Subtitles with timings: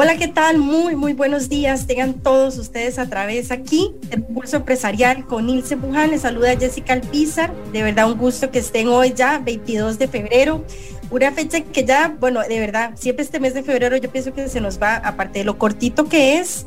[0.00, 0.58] Hola, ¿qué tal?
[0.58, 1.88] Muy, muy buenos días.
[1.88, 6.12] Tengan todos ustedes a través aquí del Pulso Empresarial con Nilce Buján.
[6.12, 7.52] Les saluda Jessica Alpizar.
[7.72, 10.64] De verdad, un gusto que estén hoy ya, 22 de febrero.
[11.10, 14.48] Una fecha que ya, bueno, de verdad, siempre este mes de febrero yo pienso que
[14.48, 16.64] se nos va, aparte de lo cortito que es,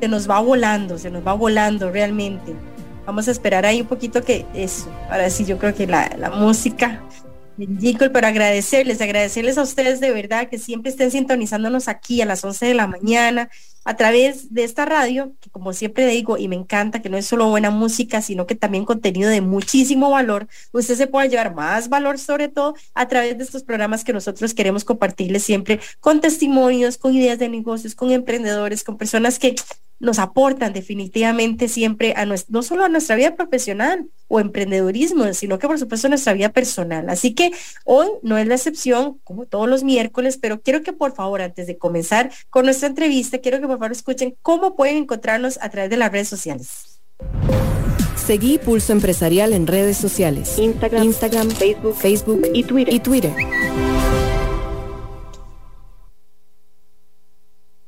[0.00, 2.54] se nos va volando, se nos va volando realmente.
[3.04, 4.88] Vamos a esperar ahí un poquito que eso.
[5.10, 7.00] Ahora sí, yo creo que la música
[8.12, 12.66] pero agradecerles, agradecerles a ustedes de verdad que siempre estén sintonizándonos aquí a las 11
[12.66, 13.50] de la mañana
[13.84, 17.26] a través de esta radio, que como siempre digo, y me encanta que no es
[17.26, 21.88] solo buena música, sino que también contenido de muchísimo valor, usted se puede llevar más
[21.88, 26.98] valor sobre todo a través de estos programas que nosotros queremos compartirles siempre con testimonios,
[26.98, 29.54] con ideas de negocios, con emprendedores, con personas que
[30.00, 35.58] nos aportan definitivamente siempre a nuestro, no solo a nuestra vida profesional o emprendedurismo, sino
[35.58, 37.08] que por supuesto a nuestra vida personal.
[37.08, 37.52] Así que
[37.84, 41.66] hoy no es la excepción, como todos los miércoles, pero quiero que por favor, antes
[41.66, 45.90] de comenzar con nuestra entrevista, quiero que por favor escuchen cómo pueden encontrarnos a través
[45.90, 47.00] de las redes sociales.
[48.16, 50.58] Seguí Pulso Empresarial en redes sociales.
[50.58, 52.94] Instagram, Instagram Facebook, Facebook y Twitter.
[52.94, 53.32] Y Twitter.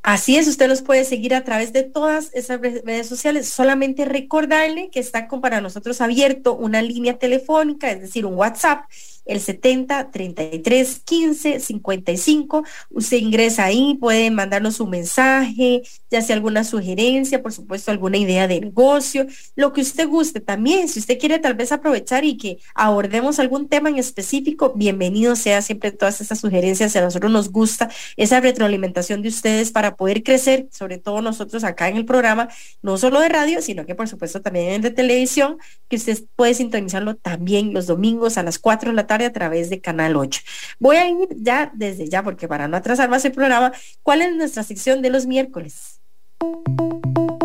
[0.02, 3.48] Así es, usted los puede seguir a través de todas esas redes sociales.
[3.48, 8.84] Solamente recordarle que está con para nosotros abierto una línea telefónica, es decir, un WhatsApp
[9.24, 12.64] el 70 33 15 55.
[12.90, 18.48] Usted ingresa ahí, puede mandarnos un mensaje, ya sea alguna sugerencia, por supuesto, alguna idea
[18.48, 20.88] de negocio, lo que usted guste también.
[20.88, 25.62] Si usted quiere tal vez aprovechar y que abordemos algún tema en específico, bienvenido sea
[25.62, 26.96] siempre todas esas sugerencias.
[26.96, 31.88] A nosotros nos gusta esa retroalimentación de ustedes para poder crecer, sobre todo nosotros acá
[31.88, 32.48] en el programa,
[32.82, 35.58] no solo de radio, sino que por supuesto también de televisión,
[35.92, 39.68] que usted puede sintonizarlo también los domingos a las 4 de la tarde a través
[39.68, 40.40] de Canal 8.
[40.78, 43.72] Voy a ir ya desde ya, porque para no atrasar más el programa,
[44.02, 46.00] ¿cuál es nuestra sección de los miércoles?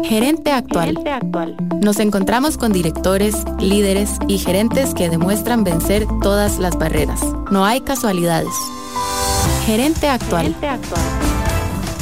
[0.01, 0.91] Gerente actual.
[0.91, 1.57] gerente actual.
[1.81, 7.19] Nos encontramos con directores, líderes y gerentes que demuestran vencer todas las barreras.
[7.51, 8.53] No hay casualidades.
[9.65, 10.55] Gerente actual.
[10.55, 11.01] Gerente actual.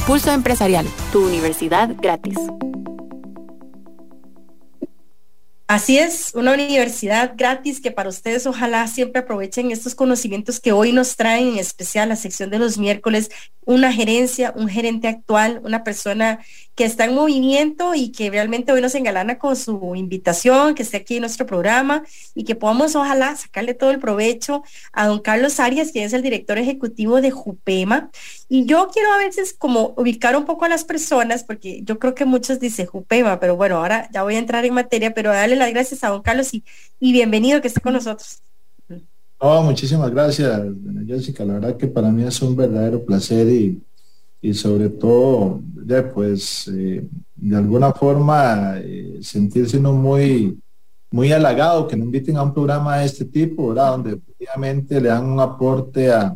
[0.06, 2.38] Pulso Empresarial, tu universidad gratis.
[5.68, 10.92] Así es, una universidad gratis que para ustedes ojalá siempre aprovechen estos conocimientos que hoy
[10.92, 13.30] nos traen, en especial la sección de los miércoles,
[13.66, 16.38] una gerencia, un gerente actual, una persona
[16.76, 20.98] que está en movimiento y que realmente hoy nos engalana con su invitación, que esté
[20.98, 22.04] aquí en nuestro programa
[22.34, 24.62] y que podamos ojalá sacarle todo el provecho
[24.92, 28.10] a don Carlos Arias, quien es el director ejecutivo de Jupema.
[28.48, 32.14] Y yo quiero a veces como ubicar un poco a las personas, porque yo creo
[32.14, 35.56] que muchos dicen Jupema, pero bueno, ahora ya voy a entrar en materia, pero darle
[35.56, 36.64] las gracias a don Carlos y,
[37.00, 38.45] y bienvenido que esté con nosotros.
[39.38, 40.62] Oh, muchísimas gracias,
[41.06, 41.44] Jessica.
[41.44, 43.82] La verdad que para mí es un verdadero placer y,
[44.40, 50.58] y sobre todo, ya pues, eh, de alguna forma eh, sentirse uno muy,
[51.10, 53.90] muy halagado que nos inviten a un programa de este tipo, ¿verdad?
[53.92, 56.34] Donde obviamente le dan un aporte a,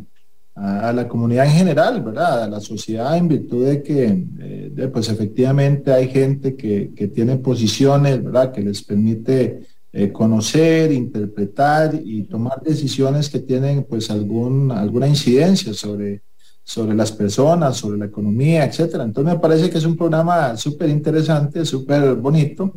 [0.53, 2.43] a, la comunidad en general, ¿verdad?
[2.43, 7.37] A la sociedad en virtud de que, eh, pues efectivamente hay gente que, que, tiene
[7.37, 8.51] posiciones, ¿verdad?
[8.51, 9.70] Que les permite
[10.13, 16.21] conocer, interpretar y tomar decisiones que tienen pues algún, alguna incidencia sobre
[16.63, 19.03] sobre las personas, sobre la economía, etcétera.
[19.03, 22.73] Entonces me parece que es un programa súper interesante, súper bonito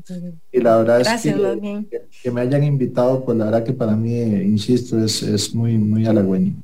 [0.50, 4.18] y la verdad es que, que, me hayan invitado, pues la verdad que para mí,
[4.18, 6.54] insisto, es, es muy, muy halagüeño.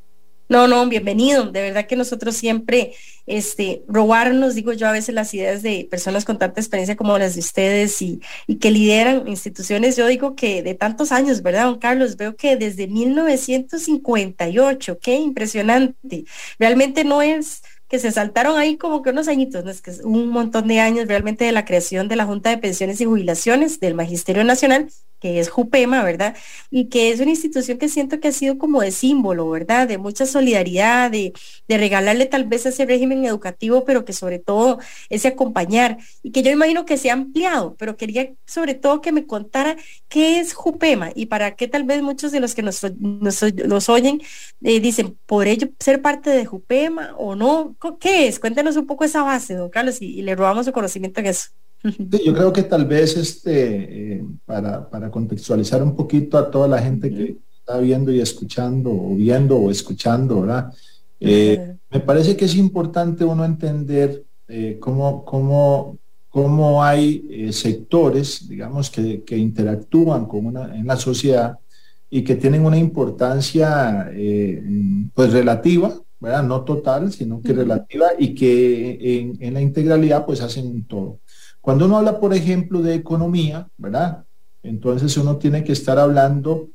[0.48, 1.48] No, no, bienvenido.
[1.52, 2.92] De verdad que nosotros siempre,
[3.30, 7.34] este, robarnos, digo yo, a veces las ideas de personas con tanta experiencia como las
[7.34, 8.20] de ustedes y,
[8.60, 12.16] que lideran instituciones, yo digo que de tantos años, ¿verdad, don Carlos?
[12.16, 16.24] Veo que desde 1958, qué impresionante.
[16.58, 19.70] Realmente no es que se saltaron ahí como que unos añitos, ¿no?
[19.70, 22.58] es que es un montón de años realmente de la creación de la Junta de
[22.58, 24.88] Pensiones y Jubilaciones del Magisterio Nacional
[25.20, 26.36] que es Jupema, ¿verdad?
[26.70, 29.86] Y que es una institución que siento que ha sido como de símbolo, ¿verdad?
[29.86, 31.32] De mucha solidaridad, de,
[31.68, 34.78] de regalarle tal vez ese régimen educativo, pero que sobre todo
[35.08, 39.12] ese acompañar y que yo imagino que se ha ampliado, pero quería sobre todo que
[39.12, 39.76] me contara
[40.08, 44.20] qué es Jupema y para qué tal vez muchos de los que nos, nos, oyen
[44.62, 47.76] eh, dicen, ¿por ello ser parte de Jupema o no?
[48.00, 48.38] ¿Qué es?
[48.40, 51.50] Cuéntanos un poco esa base, don Carlos, y, y le robamos su conocimiento en eso
[51.82, 56.78] yo creo que tal vez este, eh, para, para, contextualizar un poquito a toda la
[56.78, 60.72] gente que está viendo y escuchando, o viendo o escuchando, ¿verdad?
[61.18, 65.98] Eh, me parece que es importante uno entender eh, cómo, cómo,
[66.28, 71.58] cómo, hay sectores, digamos, que, que, interactúan con una, en la sociedad
[72.10, 74.10] y que tienen una importancia
[75.14, 76.42] pues relativa, ¿verdad?
[76.42, 81.20] No total, sino que relativa y que en, en, la integralidad pues hacen un todo.
[81.60, 84.24] Cuando uno habla, por ejemplo, de economía, ¿verdad?
[84.62, 86.68] Entonces uno tiene que estar hablando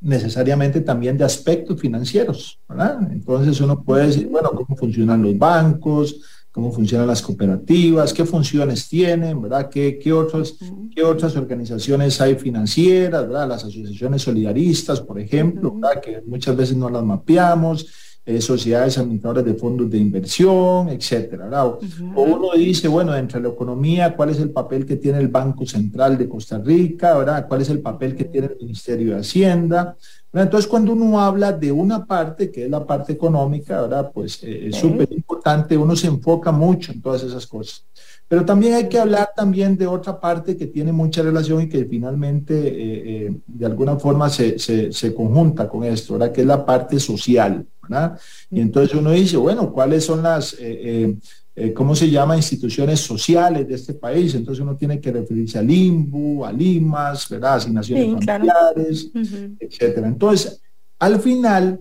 [0.00, 2.98] necesariamente también de aspectos financieros, ¿verdad?
[3.10, 6.20] Entonces uno puede decir, bueno, cómo funcionan los bancos,
[6.52, 9.68] cómo funcionan las cooperativas, qué funciones tienen, ¿verdad?
[9.68, 10.56] ¿Qué, qué, otros,
[10.94, 13.48] qué otras organizaciones hay financieras, ¿verdad?
[13.48, 16.00] Las asociaciones solidaristas, por ejemplo, ¿verdad?
[16.00, 17.86] Que muchas veces no las mapeamos,
[18.26, 21.64] eh, sociedades administradoras de fondos de inversión, etcétera.
[21.64, 21.78] O
[22.22, 26.18] uno dice, bueno, entre la economía, ¿cuál es el papel que tiene el Banco Central
[26.18, 27.16] de Costa Rica?
[27.16, 27.46] ¿verdad?
[27.46, 29.96] ¿Cuál es el papel que tiene el Ministerio de Hacienda?
[30.32, 34.10] Entonces, cuando uno habla de una parte, que es la parte económica, ¿verdad?
[34.12, 37.86] Pues eh, es súper importante, uno se enfoca mucho en todas esas cosas.
[38.28, 41.84] Pero también hay que hablar también de otra parte que tiene mucha relación y que
[41.84, 46.32] finalmente eh, eh, de alguna forma se, se, conjunta con esto, ¿verdad?
[46.32, 48.18] Que es la parte social, ¿verdad?
[48.50, 51.16] Y entonces uno dice, bueno, ¿cuáles son las, eh,
[51.72, 54.34] cómo se llama, instituciones sociales de este país?
[54.34, 57.54] Entonces uno tiene que referirse al IMBU, a LIMAS, ¿verdad?
[57.54, 59.10] Asignaciones familiares,
[59.60, 60.08] etcétera.
[60.08, 60.60] Entonces,
[60.98, 61.80] al final,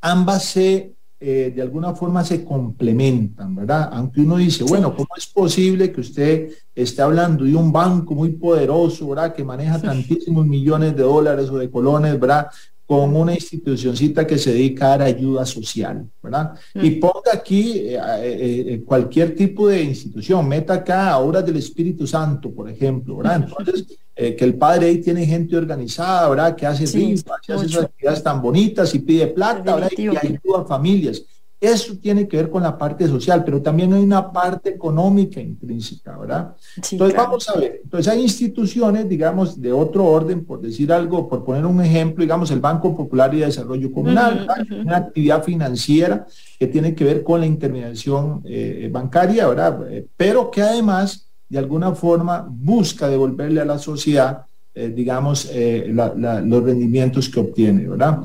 [0.00, 3.88] ambas se eh, de alguna forma se complementan, ¿verdad?
[3.92, 8.32] Aunque uno dice, bueno, ¿cómo es posible que usted esté hablando de un banco muy
[8.32, 9.34] poderoso, ¿verdad?
[9.34, 12.48] Que maneja tantísimos millones de dólares o de colones, ¿verdad?
[12.86, 16.52] Con una institucioncita que se dedica a dar ayuda social, ¿verdad?
[16.74, 22.52] Y ponga aquí eh, eh, cualquier tipo de institución, meta acá obras del Espíritu Santo,
[22.52, 23.44] por ejemplo, ¿verdad?
[23.48, 26.56] Entonces, que el padre ahí tiene gente organizada, ¿verdad?
[26.56, 29.90] Que hace sí, que hace esas actividades tan bonitas y pide plata, ¿verdad?
[29.96, 31.22] Y ayuda a familias.
[31.58, 36.18] Eso tiene que ver con la parte social, pero también hay una parte económica intrínseca,
[36.18, 36.54] ¿verdad?
[36.92, 41.44] Entonces vamos a ver, entonces hay instituciones, digamos, de otro orden, por decir algo, por
[41.44, 46.26] poner un ejemplo, digamos, el Banco Popular y Desarrollo Comunal, una actividad financiera
[46.58, 49.80] que tiene que ver con la intermediación eh, bancaria, ¿verdad?
[49.90, 54.44] Eh, pero que además de alguna forma busca devolverle a la sociedad,
[54.74, 58.20] eh, digamos, eh, los rendimientos que obtiene, ¿verdad?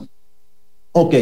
[0.92, 1.16] Ok,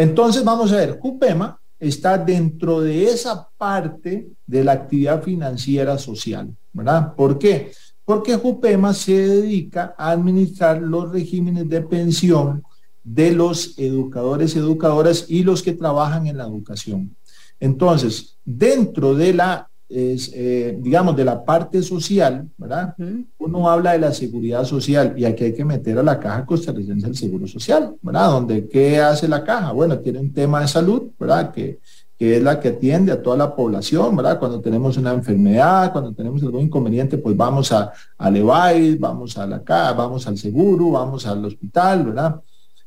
[0.00, 6.56] entonces vamos a ver, Cupema está dentro de esa parte de la actividad financiera social,
[6.72, 7.14] ¿verdad?
[7.14, 7.72] ¿Por qué?
[8.04, 12.62] Porque Jupema se dedica a administrar los regímenes de pensión
[13.04, 17.14] de los educadores, educadoras y los que trabajan en la educación.
[17.58, 22.94] Entonces, dentro de la es, eh, digamos, de la parte social, ¿verdad?
[23.38, 27.08] Uno habla de la seguridad social y aquí hay que meter a la caja costarricense
[27.08, 28.30] el seguro social, ¿verdad?
[28.30, 29.72] Donde, ¿qué hace la caja?
[29.72, 31.50] Bueno, tiene un tema de salud, ¿verdad?
[31.50, 31.80] Que,
[32.16, 34.38] que es la que atiende a toda la población, ¿verdad?
[34.38, 39.60] Cuando tenemos una enfermedad, cuando tenemos algún inconveniente, pues vamos a, EVAIS, vamos a la
[39.64, 42.40] caja, vamos al seguro, vamos al hospital, ¿verdad?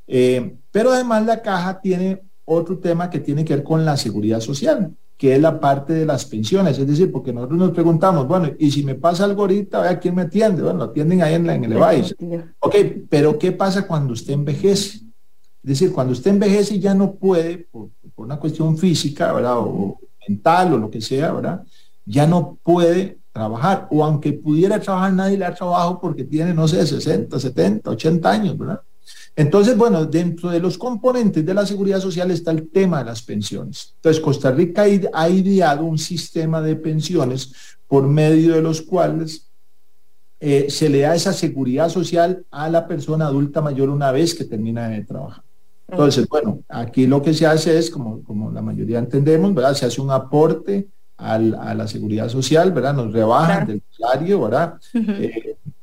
[0.07, 4.39] Eh, pero además la caja tiene otro tema que tiene que ver con la seguridad
[4.39, 6.77] social que es la parte de las pensiones.
[6.77, 10.15] Es decir, porque nosotros nos preguntamos, bueno, y si me pasa algo ahorita, ¿a quién
[10.15, 10.61] me atiende?
[10.61, 12.13] Bueno, lo atienden ahí en, la, en el EVAIS.
[12.59, 12.75] Ok,
[13.07, 14.97] pero ¿qué pasa cuando usted envejece?
[14.97, 15.01] Es
[15.61, 17.87] decir, cuando usted envejece y ya no puede, por,
[18.17, 19.59] una cuestión física, ¿verdad?
[19.59, 21.63] O mental o lo que sea, ¿verdad?
[22.05, 23.87] Ya no puede trabajar.
[23.91, 28.29] O aunque pudiera trabajar, nadie le da trabajo porque tiene, no sé, 60, 70, 80
[28.29, 28.81] años, ¿verdad?
[29.35, 33.21] Entonces, bueno, dentro de los componentes de la seguridad social está el tema de las
[33.21, 33.93] pensiones.
[33.95, 34.83] Entonces, Costa Rica
[35.13, 37.53] ha ideado un sistema de pensiones
[37.87, 39.47] por medio de los cuales
[40.39, 44.45] eh, se le da esa seguridad social a la persona adulta mayor una vez que
[44.45, 45.43] termina de trabajar.
[45.87, 49.73] Entonces, bueno, aquí lo que se hace es, como, como la mayoría entendemos, ¿verdad?
[49.73, 52.93] Se hace un aporte a la seguridad social, ¿verdad?
[52.93, 54.73] Nos rebajan del salario, ¿verdad?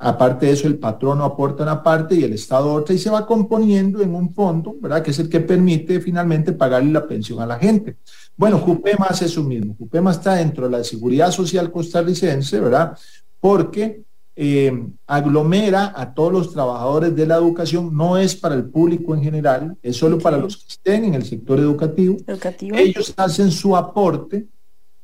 [0.02, 3.26] Aparte de eso, el patrono aporta una parte y el Estado otra y se va
[3.26, 5.02] componiendo en un fondo, ¿verdad?
[5.02, 7.98] Que es el que permite finalmente pagarle la pensión a la gente.
[8.34, 9.76] Bueno, Jupema hace eso mismo.
[9.78, 12.96] Jupema está dentro de la seguridad social costarricense, ¿verdad?
[13.40, 14.02] Porque
[14.36, 14.72] eh,
[15.06, 19.76] aglomera a todos los trabajadores de la educación, no es para el público en general,
[19.82, 22.16] es solo para los que estén en el sector educativo.
[22.26, 22.74] educativo.
[22.74, 24.46] Ellos hacen su aporte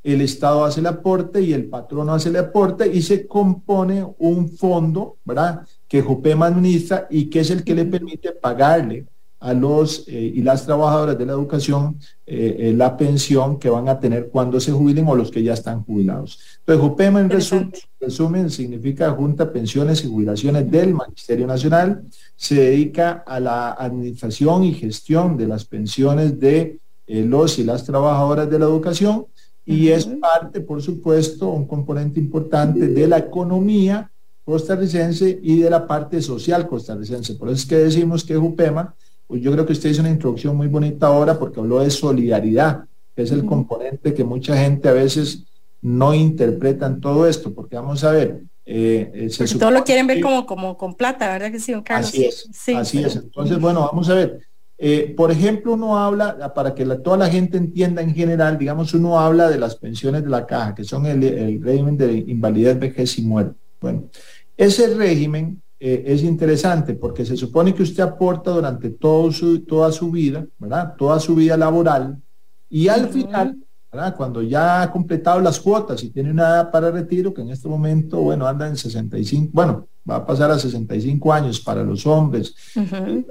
[0.06, 4.48] el Estado hace el aporte y el patrono hace el aporte y se compone un
[4.50, 5.66] fondo, ¿verdad?
[5.88, 9.06] Que Jopema administra y que es el que le permite pagarle
[9.40, 13.88] a los eh, y las trabajadoras de la educación eh, eh, la pensión que van
[13.88, 16.38] a tener cuando se jubilen o los que ya están jubilados.
[16.60, 22.04] Entonces, JUPEMA en resumen, resumen significa Junta Pensiones y Jubilaciones del Magisterio Nacional,
[22.36, 28.50] se dedica a la administración y gestión de las pensiones de los y las trabajadoras
[28.50, 29.26] de la educación
[29.66, 34.10] y es parte, por supuesto, un componente importante de la economía
[34.44, 37.34] costarricense y de la parte social costarricense.
[37.34, 38.94] Por eso es que decimos que JUPEMA
[39.26, 42.84] pues yo creo que usted hizo una introducción muy bonita ahora porque habló de solidaridad,
[43.14, 45.44] que es el componente que mucha gente a veces
[45.82, 48.42] no interpreta en todo esto, porque vamos a ver.
[48.64, 52.08] Eh, eh todo lo quieren ver como, como con plata, ¿verdad que sí, Carlos?
[52.08, 53.16] Así es, así es.
[53.16, 54.40] Entonces, bueno, vamos a ver.
[54.78, 59.18] Eh, por ejemplo, uno habla, para que toda la gente entienda en general, digamos, uno
[59.18, 63.18] habla de las pensiones de la caja, que son el, el régimen de invalidez, vejez
[63.18, 63.58] y muerte.
[63.80, 64.10] Bueno,
[64.56, 69.92] ese régimen eh, es interesante porque se supone que usted aporta durante todo su, toda
[69.92, 70.94] su vida, ¿verdad?
[70.96, 72.20] Toda su vida laboral
[72.68, 73.58] y al final,
[73.96, 74.14] ¿verdad?
[74.14, 77.66] Cuando ya ha completado las cuotas y tiene una edad para retiro, que en este
[77.66, 82.54] momento, bueno, anda en 65, bueno, va a pasar a 65 años para los hombres,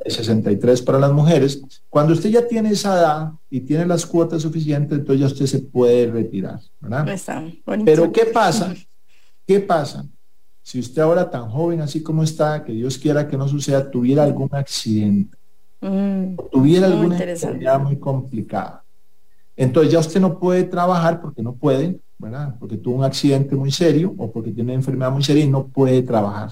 [0.06, 1.62] 63 para las mujeres.
[1.88, 5.60] Cuando usted ya tiene esa edad y tiene las cuotas suficientes, entonces ya usted se
[5.60, 7.06] puede retirar, ¿verdad?
[7.86, 8.74] Pero ¿qué pasa?
[9.46, 10.06] ¿Qué pasa?
[10.66, 14.24] si usted ahora tan joven así como está, que Dios quiera que no suceda, tuviera
[14.24, 15.38] algún accidente,
[15.80, 18.84] mm, tuviera alguna enfermedad muy complicada,
[19.56, 22.56] entonces ya usted no puede trabajar porque no puede, ¿verdad?
[22.60, 25.68] Porque tuvo un accidente muy serio o porque tiene una enfermedad muy seria y no
[25.68, 26.52] puede trabajar.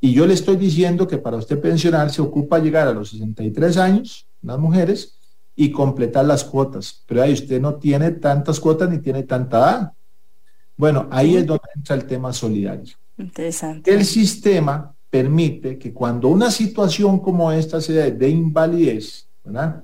[0.00, 3.76] Y yo le estoy diciendo que para usted pensionar se ocupa llegar a los 63
[3.78, 5.18] años, las mujeres,
[5.56, 7.02] y completar las cuotas.
[7.06, 9.92] Pero ahí usted no tiene tantas cuotas ni tiene tanta edad.
[10.76, 12.94] Bueno, ahí es donde entra el tema solidario.
[13.16, 13.94] Interesante.
[13.94, 19.80] El sistema permite que cuando una situación como esta sea de invalidez, ¿verdad?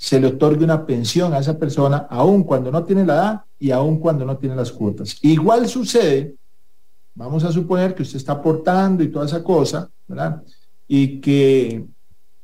[0.00, 3.70] Se le otorgue una pensión a esa persona, aun cuando no tiene la edad y
[3.70, 5.18] aun cuando no tiene las cuotas.
[5.20, 6.34] Igual sucede,
[7.14, 10.42] vamos a suponer que usted está aportando y toda esa cosa, ¿verdad?
[10.88, 11.84] Y que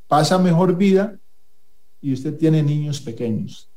[0.07, 1.17] pasa mejor vida
[2.03, 3.71] y usted tiene niños pequeños.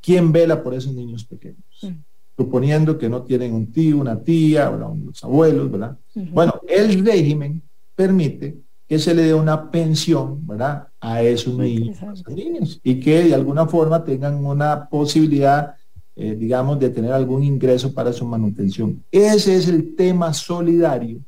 [0.00, 1.64] ¿Quién vela por esos niños pequeños?
[1.82, 5.96] Mm suponiendo que no tienen un tío, una tía, o los abuelos, ¿verdad?
[6.14, 7.62] Bueno, el régimen
[7.94, 10.88] permite que se le dé una pensión, ¿verdad?
[11.00, 15.74] A esos niños, niños, y que de alguna forma tengan una posibilidad,
[16.14, 19.02] eh, digamos, de tener algún ingreso para su manutención.
[19.10, 21.20] Ese es el tema solidario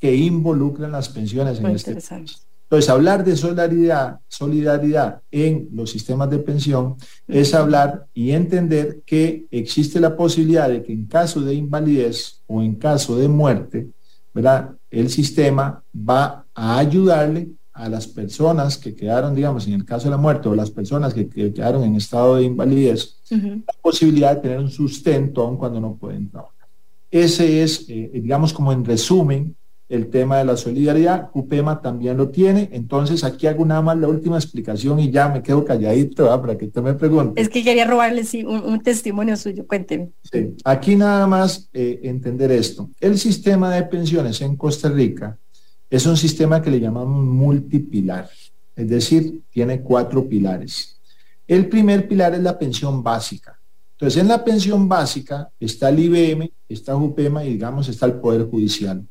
[0.00, 2.46] que involucra las pensiones en este país.
[2.68, 6.96] Entonces, hablar de solidaridad, solidaridad en los sistemas de pensión
[7.28, 12.60] es hablar y entender que existe la posibilidad de que en caso de invalidez o
[12.60, 13.86] en caso de muerte,
[14.34, 14.72] ¿verdad?
[14.90, 20.12] El sistema va a ayudarle a las personas que quedaron, digamos, en el caso de
[20.12, 24.58] la muerte o las personas que, quedaron en estado de invalidez, la posibilidad de tener
[24.58, 26.66] un sustento aun cuando no pueden trabajar.
[27.10, 29.54] Ese es, eh, digamos, como en resumen,
[29.88, 31.30] el tema de la solidaridad.
[31.34, 32.68] UPEMA también lo tiene.
[32.72, 36.66] Entonces, aquí hago nada más la última explicación y ya me quedo calladito para que
[36.66, 37.40] usted me pregunte.
[37.40, 39.66] Es que quería robarle un, testimonio suyo.
[39.66, 40.10] Cuénteme.
[40.32, 40.54] Sí.
[40.64, 42.90] Aquí nada más eh, entender esto.
[43.00, 45.38] El sistema de pensiones en Costa Rica
[45.88, 48.28] es un sistema que le llamamos multipilar.
[48.74, 50.98] Es decir, tiene cuatro pilares.
[51.46, 53.58] El primer pilar es la pensión básica.
[53.92, 58.46] Entonces, en la pensión básica está el IBM, está UPEMA y digamos está el Poder
[58.50, 59.06] Judicial.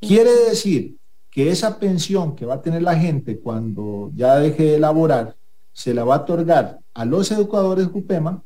[0.00, 0.96] Quiere decir
[1.30, 5.36] que esa pensión que va a tener la gente cuando ya deje de laborar,
[5.72, 8.42] se la va a otorgar a los educadores JUPEMA,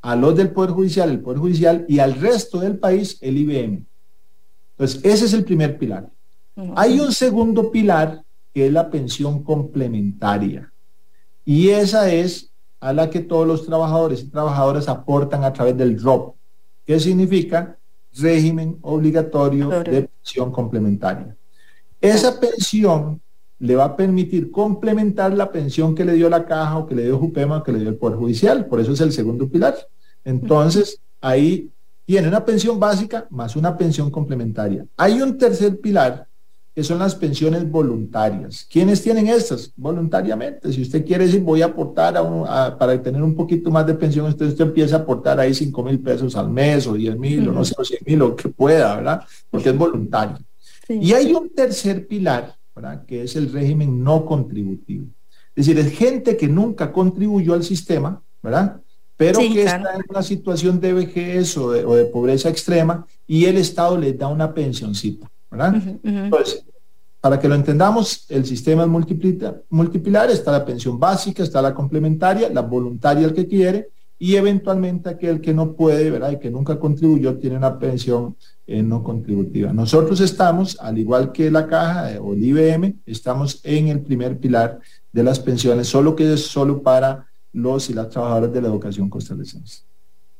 [0.00, 3.84] a los del Poder Judicial, el Poder Judicial y al resto del país, el IBM.
[4.72, 6.10] Entonces, ese es el primer pilar.
[6.74, 8.22] Hay un segundo pilar
[8.54, 10.72] que es la pensión complementaria.
[11.44, 16.00] Y esa es a la que todos los trabajadores y trabajadoras aportan a través del
[16.00, 16.34] ROP.
[16.84, 17.76] ¿Qué significa?
[18.18, 21.36] régimen obligatorio de pensión complementaria.
[22.00, 23.20] Esa pensión
[23.58, 27.04] le va a permitir complementar la pensión que le dio la caja o que le
[27.04, 28.66] dio Jupema o que le dio el Poder Judicial.
[28.66, 29.74] Por eso es el segundo pilar.
[30.24, 31.70] Entonces, ahí
[32.04, 34.86] tiene una pensión básica más una pensión complementaria.
[34.96, 36.26] Hay un tercer pilar
[36.76, 38.66] que son las pensiones voluntarias.
[38.70, 39.72] ¿Quiénes tienen estas?
[39.76, 40.70] Voluntariamente.
[40.70, 44.26] Si usted quiere decir, voy a aportar a para tener un poquito más de pensión,
[44.26, 47.52] usted, usted empieza a aportar ahí 5 mil pesos al mes o 10 mil o
[47.52, 49.24] no sé, o 100 mil o que pueda, ¿verdad?
[49.48, 50.36] Porque es voluntario.
[50.86, 53.06] Y hay un tercer pilar, ¿verdad?
[53.06, 55.06] Que es el régimen no contributivo.
[55.54, 58.82] Es decir, es gente que nunca contribuyó al sistema, ¿verdad?
[59.16, 63.96] Pero que está en una situación de vejez o de, pobreza extrema y el Estado
[63.96, 65.26] les da una pensioncita.
[65.56, 65.82] ¿Verdad?
[66.02, 66.64] Entonces,
[67.20, 68.88] para que lo entendamos, el sistema es
[69.68, 75.10] multipilar, está la pensión básica, está la complementaria, la voluntaria el que quiere y eventualmente
[75.10, 76.32] aquel que no puede, ¿verdad?
[76.32, 78.36] Y que nunca contribuyó tiene una pensión
[78.66, 79.72] eh, no contributiva.
[79.72, 84.78] Nosotros estamos, al igual que la caja o el IBM, estamos en el primer pilar
[85.12, 89.10] de las pensiones, solo que es solo para los y las trabajadoras de la educación
[89.10, 89.82] costarricense.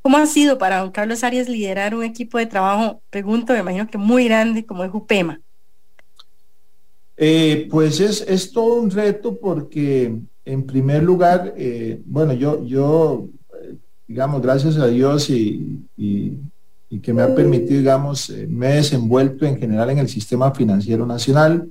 [0.07, 3.89] ¿Cómo ha sido para don Carlos Arias liderar un equipo de trabajo, pregunto, me imagino
[3.89, 5.41] que muy grande como es UPEMA?
[7.17, 13.27] Eh, pues es, es, todo un reto porque, en primer lugar, eh, bueno, yo, yo,
[14.07, 16.39] digamos, gracias a Dios y, y,
[17.03, 21.05] que me ha permitido, digamos, eh, me he desenvuelto en general en el sistema financiero
[21.05, 21.69] nacional.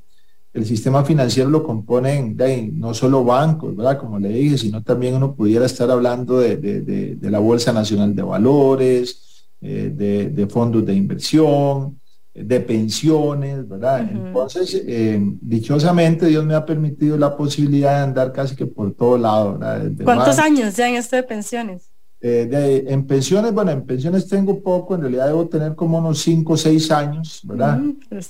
[0.56, 4.00] El sistema financiero lo componen de, no solo bancos, ¿verdad?
[4.00, 6.82] Como le dije, sino también uno pudiera estar hablando de, de,
[7.16, 9.26] de la Bolsa Nacional de Valores,
[9.66, 12.00] de, fondos de inversión,
[12.34, 14.10] de pensiones, ¿verdad?
[14.12, 19.18] Entonces, eh, dichosamente Dios me ha permitido la posibilidad de andar casi que por todo
[19.18, 19.92] lado, ¿verdad?
[20.04, 21.95] ¿Cuántos años ya en esto de pensiones?
[22.28, 26.54] Eh, en pensiones, bueno, en pensiones tengo poco, en realidad debo tener como unos 5
[26.54, 27.80] o 6 años, ¿verdad?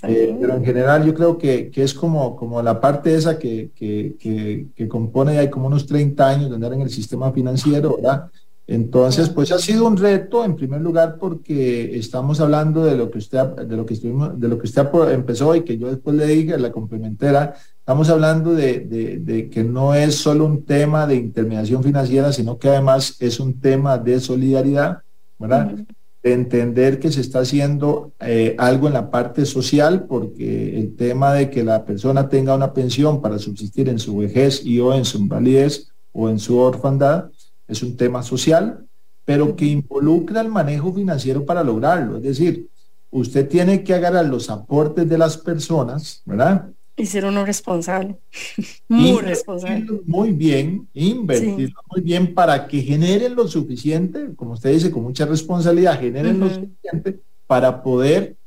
[0.03, 3.71] Eh, pero, en general yo creo que, que, es como, como la parte esa que,
[3.73, 7.95] que, que, que compone, hay como unos 30 años de andar en el sistema financiero,
[7.95, 8.29] ¿verdad?
[8.67, 13.19] Entonces, pues ha sido un reto en primer lugar porque estamos hablando de lo que
[13.19, 16.25] usted de lo que estuvimos, de lo que usted empezó y que yo después le
[16.25, 17.53] dije la complementera.
[17.77, 23.17] Estamos hablando de, que no es solo un tema de intermediación financiera, sino que además
[23.19, 25.03] es un tema de solidaridad,
[25.37, 25.75] ¿verdad?
[26.23, 31.33] De entender que se está haciendo eh, algo en la parte social, porque el tema
[31.33, 35.05] de que la persona tenga una pensión para subsistir en su vejez y o en
[35.05, 37.25] su invalidez o en su orfandad,
[37.67, 38.85] es un tema social,
[39.23, 42.17] pero que involucra el manejo financiero para lograrlo.
[42.17, 42.69] Es decir,
[43.11, 46.69] usted tiene que agarrar los aportes de las personas, ¿verdad?
[46.97, 48.17] Y ser uno responsable,
[48.87, 49.85] muy responsable.
[50.05, 55.25] Muy bien, invertirlo muy bien para que generen lo suficiente, como usted dice, con mucha
[55.25, 58.37] responsabilidad, generen lo suficiente para poder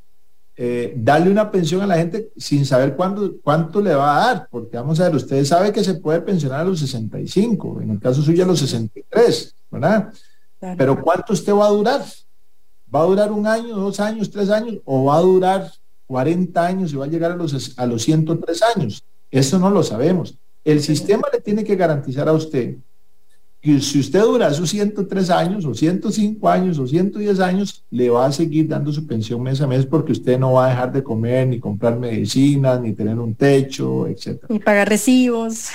[0.61, 4.49] eh, darle una pensión a la gente sin saber cuándo, cuánto le va a dar,
[4.51, 8.01] porque vamos a ver, usted sabe que se puede pensionar a los 65, en el
[8.01, 10.13] caso suyo a los 63, ¿verdad?
[10.77, 12.05] Pero ¿cuánto usted va a durar?
[12.93, 15.71] ¿Va a durar un año, dos años, tres años o va a durar
[16.09, 19.05] 40 años y va a llegar a los, a los 103 años?
[19.31, 20.37] Eso no lo sabemos.
[20.65, 22.75] El sistema le tiene que garantizar a usted
[23.61, 28.27] que si usted dura esos 103 años o 105 años o 110 años, le va
[28.27, 31.03] a seguir dando su pensión mes a mes porque usted no va a dejar de
[31.03, 34.47] comer, ni comprar medicinas, ni tener un techo, etcétera.
[34.49, 35.71] Ni pagar recibos.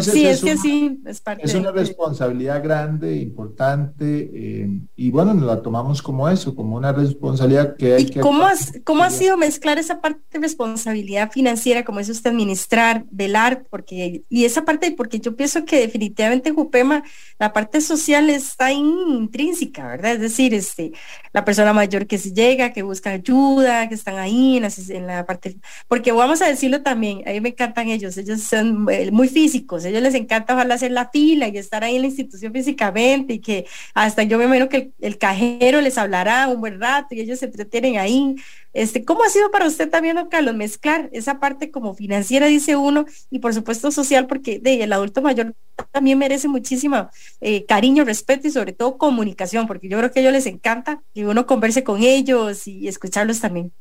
[0.00, 5.46] sí, es, que sí, es parte Es una responsabilidad grande, importante, eh, y bueno, nos
[5.46, 8.20] la tomamos como eso, como una responsabilidad que hay ¿Y que...
[8.20, 13.04] ¿Cómo, has, ¿Cómo ha sido mezclar esa parte de responsabilidad financiera, como es usted administrar,
[13.10, 16.91] velar, porque, y esa parte, porque yo pienso que definitivamente Jupema
[17.38, 20.12] la parte social está intrínseca, ¿verdad?
[20.12, 20.92] Es decir, este,
[21.32, 25.56] la persona mayor que se llega, que busca ayuda, que están ahí en la, parte,
[25.88, 29.84] porque vamos a decirlo también, a mí me encantan ellos, ellos son eh, muy físicos,
[29.84, 33.38] ellos les encanta ojalá hacer la fila y estar ahí en la institución físicamente y
[33.40, 37.20] que hasta yo me imagino que el, el cajero les hablará un buen rato y
[37.20, 38.36] ellos se entretienen ahí.
[38.72, 42.76] Este, ¿Cómo ha sido para usted también, don Carlos, mezclar esa parte como financiera, dice
[42.76, 45.54] uno, y por supuesto social, porque de, el adulto mayor
[45.90, 50.22] también merece muchísimo eh, cariño, respeto y sobre todo comunicación, porque yo creo que a
[50.22, 53.72] ellos les encanta que uno converse con ellos y escucharlos también.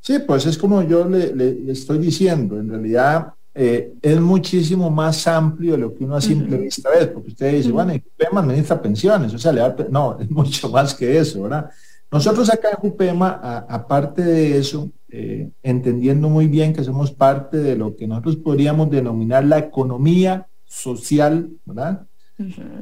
[0.00, 5.72] Sí, pues es como yo le, estoy diciendo, en realidad eh, es muchísimo más amplio
[5.72, 8.80] de lo que uno a simple vista ve, porque usted dice, bueno, ¿y qué administra
[8.80, 9.34] pensiones?
[9.34, 11.70] O sea, le da, no, es mucho más que eso, ¿verdad?
[12.12, 17.74] Nosotros acá en Jupema, aparte de eso, eh, entendiendo muy bien que somos parte de
[17.74, 22.06] lo que nosotros podríamos denominar la economía social, ¿verdad?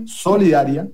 [0.04, 0.88] Solidaria,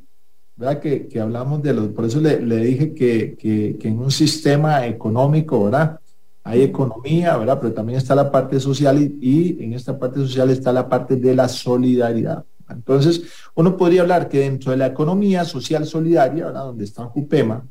[0.55, 0.81] ¿verdad?
[0.81, 5.99] Que, hablamos de los, por eso le, dije que, que, en un sistema económico, ¿verdad?
[6.44, 7.59] Hay economía, ¿verdad?
[7.59, 11.16] Pero también está la parte social y, y en esta parte social está la parte
[11.16, 12.44] de la solidaridad.
[12.68, 13.22] Entonces,
[13.55, 16.64] uno podría hablar que dentro de la economía social solidaria, ¿verdad?
[16.64, 17.66] Donde está Jupema,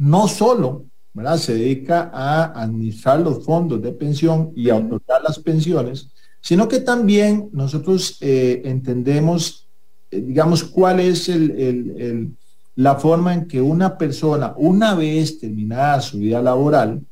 [0.00, 1.36] no solo ¿verdad?
[1.36, 6.08] se dedica a administrar los fondos de pensión y a otorgar las pensiones,
[6.40, 9.68] sino que también nosotros eh, entendemos,
[10.10, 12.34] eh, digamos, cuál es el,
[12.76, 17.02] la forma en que una persona, una vez terminada su vida laboral,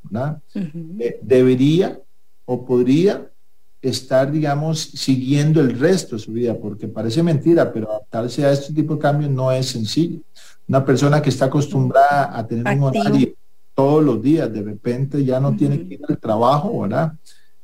[0.55, 2.01] eh, debería
[2.47, 3.31] o podría
[3.81, 8.73] estar, digamos, siguiendo el resto de su vida, porque parece mentira, pero adaptarse a este
[8.73, 10.21] tipo de cambios no es sencillo.
[10.67, 13.35] Una persona que está acostumbrada a tener un horario
[13.75, 17.13] todos los días, de repente ya no tiene que ir al trabajo, ¿verdad?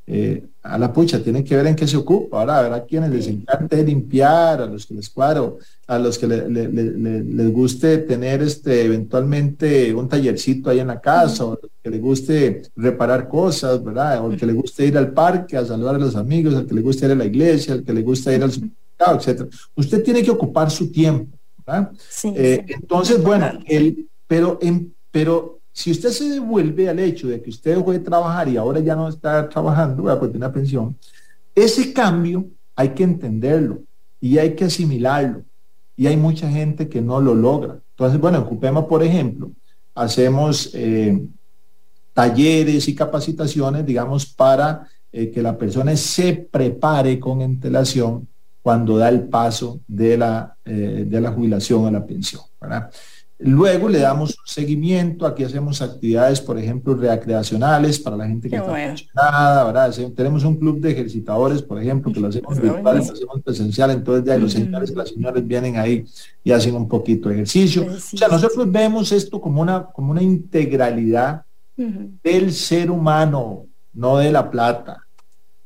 [0.06, 3.26] Eh, a la pucha, tiene que ver en qué se ocupa, ahora habrá quienes les
[3.26, 9.94] encante limpiar, a los que les cuadro, a los que les guste tener este eventualmente
[9.94, 14.24] un tallercito ahí en la casa, o que les guste reparar cosas, ¿verdad?
[14.24, 16.82] O que le guste ir al parque a saludar a los amigos, al que le
[16.82, 19.48] guste ir a la iglesia, al que le guste ir al supermercado, etcétera.
[19.74, 21.36] Usted tiene que ocupar su tiempo,
[21.66, 21.92] ¿verdad?
[22.24, 27.50] Eh, entonces, bueno, el, pero, en, pero si usted se devuelve al hecho de que
[27.50, 30.96] usted dejó de trabajar y ahora ya no está trabajando, pues tiene una pensión,
[31.52, 33.82] ese cambio hay que entenderlo
[34.20, 35.42] y hay que asimilarlo.
[35.96, 37.80] Y hay mucha gente que no lo logra.
[37.90, 39.50] Entonces, bueno, ocupemos, por ejemplo,
[39.96, 41.26] hacemos eh,
[42.12, 48.28] talleres y capacitaciones, digamos, para eh, que la persona se prepare con antelación
[48.62, 52.42] cuando da el paso de la, eh, de la jubilación a la pensión.
[52.60, 52.90] ¿verdad?
[53.38, 58.56] Luego le damos un seguimiento, aquí hacemos actividades, por ejemplo, recreacionales para la gente que
[58.56, 59.94] está pensionada, ¿verdad?
[60.14, 64.24] Tenemos un club de ejercitadores, por ejemplo, que lo hacemos virtual, lo hacemos presencial, entonces
[64.24, 66.04] ya los señores y las señoras vienen ahí
[66.44, 67.84] y hacen un poquito de ejercicio.
[67.86, 71.42] O sea, nosotros vemos esto como una, como una integralidad
[71.76, 75.00] del ser humano, no de la plata.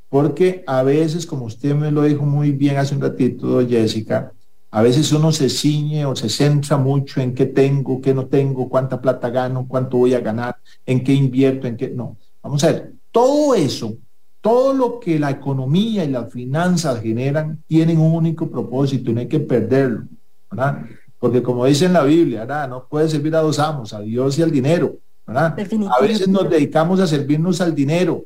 [0.09, 4.33] Porque a veces, como usted me lo dijo muy bien hace un ratito, Jessica,
[4.71, 8.69] a veces uno se ciñe o se centra mucho en qué tengo, qué no tengo,
[8.69, 11.89] cuánta plata gano, cuánto voy a ganar, en qué invierto, en qué...
[11.89, 13.97] No, vamos a ver, todo eso,
[14.43, 19.21] todo lo que la economía y las finanzas generan, tienen un único propósito y no
[19.21, 20.05] hay que perderlo,
[20.51, 20.85] ¿verdad?
[21.19, 22.69] Porque como dice en la Biblia, ¿verdad?
[22.69, 25.57] No puede servir a dos amos, a Dios y al dinero, ¿verdad?
[25.91, 28.25] A veces nos dedicamos a servirnos al dinero,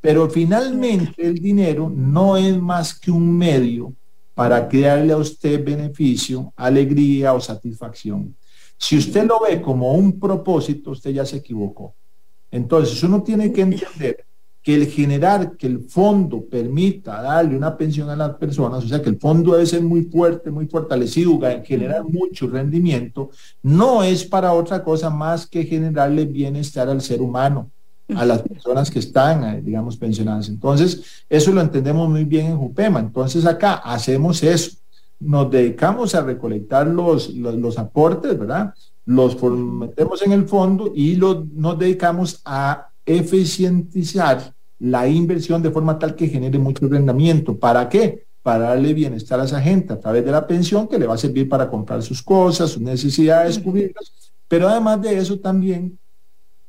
[0.00, 3.92] pero finalmente el dinero no es más que un medio
[4.34, 8.34] para crearle a usted beneficio, alegría o satisfacción.
[8.76, 11.94] Si usted lo ve como un propósito, usted ya se equivocó.
[12.50, 14.24] Entonces, uno tiene que entender
[14.62, 19.00] que el generar que el fondo permita darle una pensión a las personas, o sea,
[19.00, 23.30] que el fondo debe ser muy fuerte, muy fortalecido, generar mucho rendimiento,
[23.62, 27.70] no es para otra cosa más que generarle bienestar al ser humano
[28.16, 30.48] a las personas que están, eh, digamos, pensionadas.
[30.48, 33.00] Entonces, eso lo entendemos muy bien en Jupema.
[33.00, 34.72] Entonces, acá hacemos eso.
[35.18, 38.74] Nos dedicamos a recolectar los, los, aportes, ¿verdad?
[39.04, 45.98] Los metemos en el fondo y lo, nos dedicamos a eficientizar la inversión de forma
[45.98, 47.58] tal que genere mucho rendimiento.
[47.58, 48.24] ¿Para qué?
[48.42, 51.18] Para darle bienestar a esa gente a través de la pensión que le va a
[51.18, 54.12] servir para comprar sus cosas, sus necesidades, cubrirlas.
[54.48, 55.98] Pero además de eso también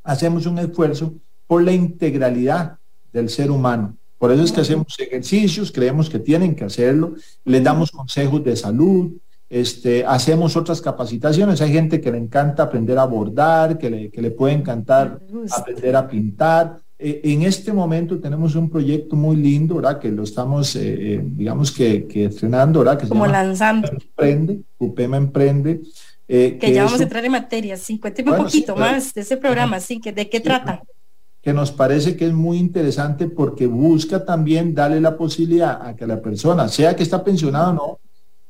[0.03, 1.13] hacemos un esfuerzo
[1.51, 2.77] por la integralidad
[3.11, 3.97] del ser humano.
[4.17, 8.55] Por eso es que hacemos ejercicios, creemos que tienen que hacerlo, les damos consejos de
[8.55, 9.11] salud,
[9.49, 11.59] este, hacemos otras capacitaciones.
[11.59, 15.19] Hay gente que le encanta aprender a bordar, que le, que le puede encantar
[15.51, 16.79] aprender a pintar.
[16.97, 19.99] E, en este momento tenemos un proyecto muy lindo, ¿verdad?
[19.99, 22.97] Que lo estamos, eh, eh, digamos que, que, estrenando, ¿verdad?
[22.97, 23.89] Que Como lanzando.
[23.89, 25.81] Emprende, UPEMA Emprende.
[26.29, 27.99] Eh, que, ya vamos a entrar en materia, sí.
[27.99, 30.81] Cuénteme un poquito más de ese programa, sí, que de qué trata
[31.41, 36.05] que nos parece que es muy interesante porque busca también darle la posibilidad a que
[36.05, 37.99] la persona, sea que está pensionada o no,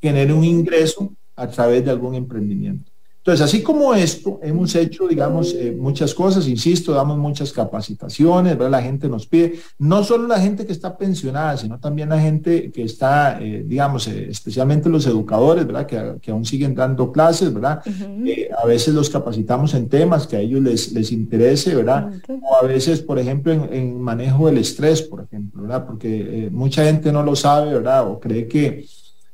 [0.02, 2.91] genere un ingreso a través de algún emprendimiento.
[3.24, 8.72] Entonces, así como esto, hemos hecho, digamos, eh, muchas cosas, insisto, damos muchas capacitaciones, ¿verdad?
[8.72, 12.72] la gente nos pide, no solo la gente que está pensionada, sino también la gente
[12.72, 15.86] que está, eh, digamos, eh, especialmente los educadores, ¿verdad?
[15.86, 17.84] Que, que, aún siguen dando clases, ¿verdad?
[18.58, 22.12] a veces los capacitamos en temas que a ellos les, les interese, ¿verdad?
[22.28, 25.86] O a veces, por ejemplo, en, en, manejo del estrés, por ejemplo, ¿verdad?
[25.86, 28.08] Porque mucha gente no lo sabe, ¿verdad?
[28.08, 28.88] O cree que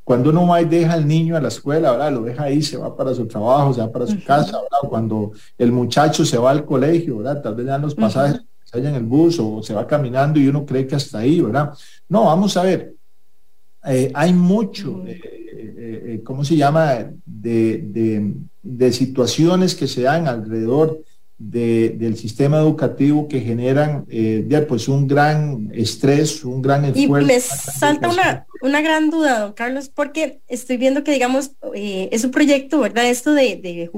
[0.07, 2.13] cuando uno va y deja al niño a la escuela, ¿verdad?
[2.13, 4.87] Lo deja ahí, se va para su trabajo, se va para su casa, ¿verdad?
[4.87, 7.41] Cuando el muchacho se va al colegio, ¿verdad?
[7.41, 10.47] Tal vez dan los pasajes, se vaya en el bus o se va caminando y
[10.47, 11.73] uno cree que hasta ahí, ¿verdad?
[12.07, 12.93] No, vamos a ver.
[13.83, 17.11] Eh, hay mucho, eh, eh, ¿cómo se llama?
[17.25, 21.01] De, de, de situaciones que se dan alrededor
[21.37, 27.29] del sistema educativo que generan eh, pues un gran estrés, un gran esfuerzo.
[27.29, 32.09] Y me salta una, una gran duda, don Carlos, porque estoy viendo que, digamos, eh,
[32.11, 33.05] es un proyecto, ¿verdad?
[33.05, 33.89] Esto de, de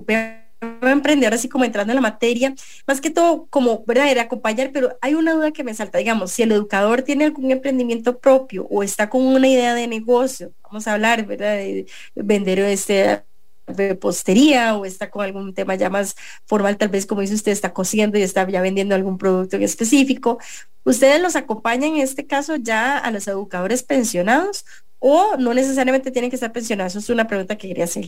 [0.82, 2.54] emprender así como entrando en la materia,
[2.86, 4.12] más que todo como, ¿verdad?
[4.12, 7.52] Era acompañar, pero hay una duda que me salta, digamos, si el educador tiene algún
[7.52, 11.56] emprendimiento propio o está con una idea de negocio, vamos a hablar, ¿verdad?
[11.56, 13.23] De vender este
[13.75, 17.51] de postería o está con algún tema ya más formal, tal vez como dice usted,
[17.51, 20.39] está cosiendo y está ya vendiendo algún producto en específico.
[20.84, 24.65] ¿Ustedes los acompañan en este caso ya a los educadores pensionados
[24.99, 26.93] o no necesariamente tienen que estar pensionados?
[26.93, 28.08] Eso es una pregunta que quería hacer.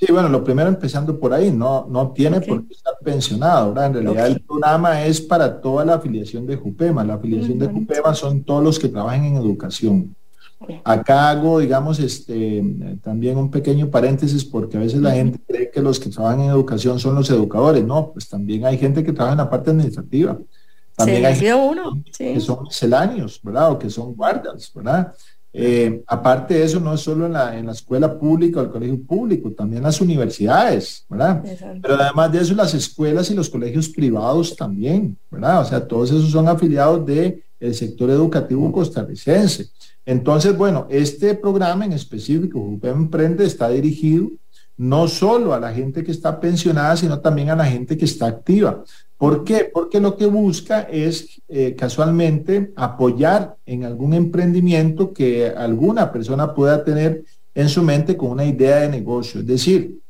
[0.00, 3.86] Sí, bueno, lo primero empezando por ahí, no, no tiene por qué estar pensionado, ¿verdad?
[3.86, 7.04] En realidad el programa es para toda la afiliación de JUPEMA.
[7.04, 10.16] La afiliación de JUPEMA son todos los que trabajan en educación.
[10.84, 12.62] Acá hago, digamos, este,
[13.02, 16.50] también un pequeño paréntesis porque a veces la gente cree que los que trabajan en
[16.50, 17.82] educación son los educadores.
[17.84, 20.38] No, pues también hay gente que trabaja en la parte administrativa.
[20.94, 23.72] También hay gente uno, que son misceláneos, ¿verdad?
[23.72, 25.14] O que son guardias, ¿verdad?
[25.52, 28.70] Eh, aparte de eso, no es solo en la, en la escuela pública o el
[28.70, 31.42] colegio público, también las universidades, ¿verdad?
[31.82, 35.62] Pero además de eso, las escuelas y los colegios privados también, ¿verdad?
[35.62, 39.68] O sea, todos esos son afiliados del el sector educativo costarricense.
[40.10, 44.28] Entonces, bueno, este programa en específico, UPEM Emprende, está dirigido
[44.76, 48.26] no solo a la gente que está pensionada, sino también a la gente que está
[48.26, 48.82] activa.
[49.16, 49.70] ¿Por qué?
[49.72, 56.82] Porque lo que busca es eh, casualmente apoyar en algún emprendimiento que alguna persona pueda
[56.82, 57.22] tener
[57.54, 59.42] en su mente con una idea de negocio.
[59.42, 60.00] Es decir,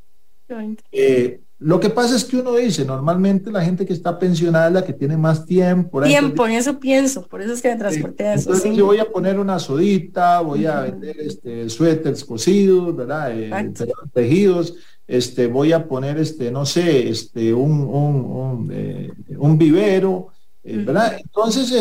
[0.92, 4.72] eh, lo que pasa es que uno dice, normalmente la gente que está pensionada es
[4.72, 6.00] la que tiene más tiempo.
[6.00, 8.48] Tiempo, en eso pienso, por eso es que me transporté a eso.
[8.48, 13.38] Entonces yo voy a poner una sodita, voy a vender este, suéteres cosidos, ¿verdad?
[13.38, 13.72] Eh,
[14.14, 14.74] tejidos,
[15.06, 19.10] este, voy a poner, este, no sé, este, un, un, eh,
[19.58, 20.28] vivero,
[20.64, 21.18] eh, ¿verdad?
[21.20, 21.74] Entonces,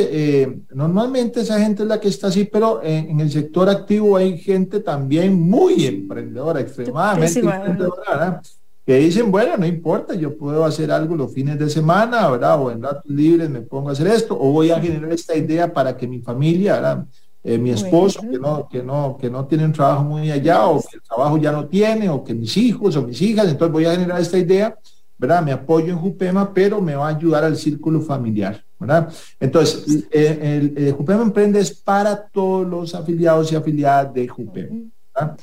[0.73, 4.37] normalmente esa gente es la que está así, pero en, en, el sector activo hay
[4.39, 8.41] gente también muy emprendedora, extremadamente emprendedora, ¿verdad?
[8.89, 12.59] Que dicen, bueno, no importa, yo puedo hacer algo los fines de semana, ¿verdad?
[12.59, 15.71] O en ratos libres me pongo a hacer esto, o voy a generar esta idea
[15.71, 17.05] para que mi familia, ¿verdad?
[17.43, 20.81] Eh, mi esposo, que no, que, no, que no tiene un trabajo muy allá, o
[20.81, 23.85] que el trabajo ya no tiene, o que mis hijos o mis hijas, entonces voy
[23.85, 24.75] a generar esta idea,
[25.19, 25.43] ¿verdad?
[25.43, 29.13] Me apoyo en Jupema, pero me va a ayudar al círculo familiar, ¿verdad?
[29.39, 34.77] Entonces, el, el, Jupema Emprende es para todos los afiliados y afiliadas de Jupema,
[35.13, 35.37] ¿verdad?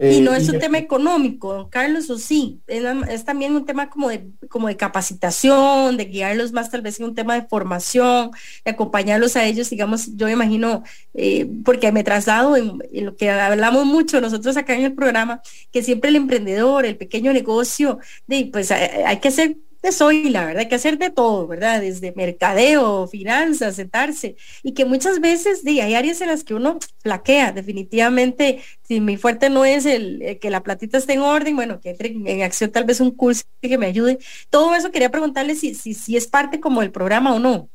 [0.00, 4.08] Y no eh, es un tema económico, Carlos, o sí, es, también un tema como
[4.08, 8.30] de, como de capacitación, de guiarlos más tal vez en un tema de formación,
[8.64, 10.84] de acompañarlos a ellos, digamos, yo me imagino,
[11.14, 15.82] eh, porque me traslado en, lo que hablamos mucho nosotros acá en el programa, que
[15.82, 19.56] siempre el emprendedor, el pequeño negocio, de, pues hay que hacer
[19.92, 21.80] soy, la verdad, hay que hacer de todo, ¿verdad?
[21.80, 24.36] Desde mercadeo, finanzas, sentarse.
[24.62, 27.52] Y que muchas veces de, hay áreas en las que uno flaquea.
[27.52, 31.90] Definitivamente, si mi fuerte no es el, que la platita esté en orden, bueno, que
[31.90, 34.18] entre en acción tal vez un curso que me ayude.
[34.50, 37.68] Todo eso quería preguntarle si, si, si es parte como del programa o no.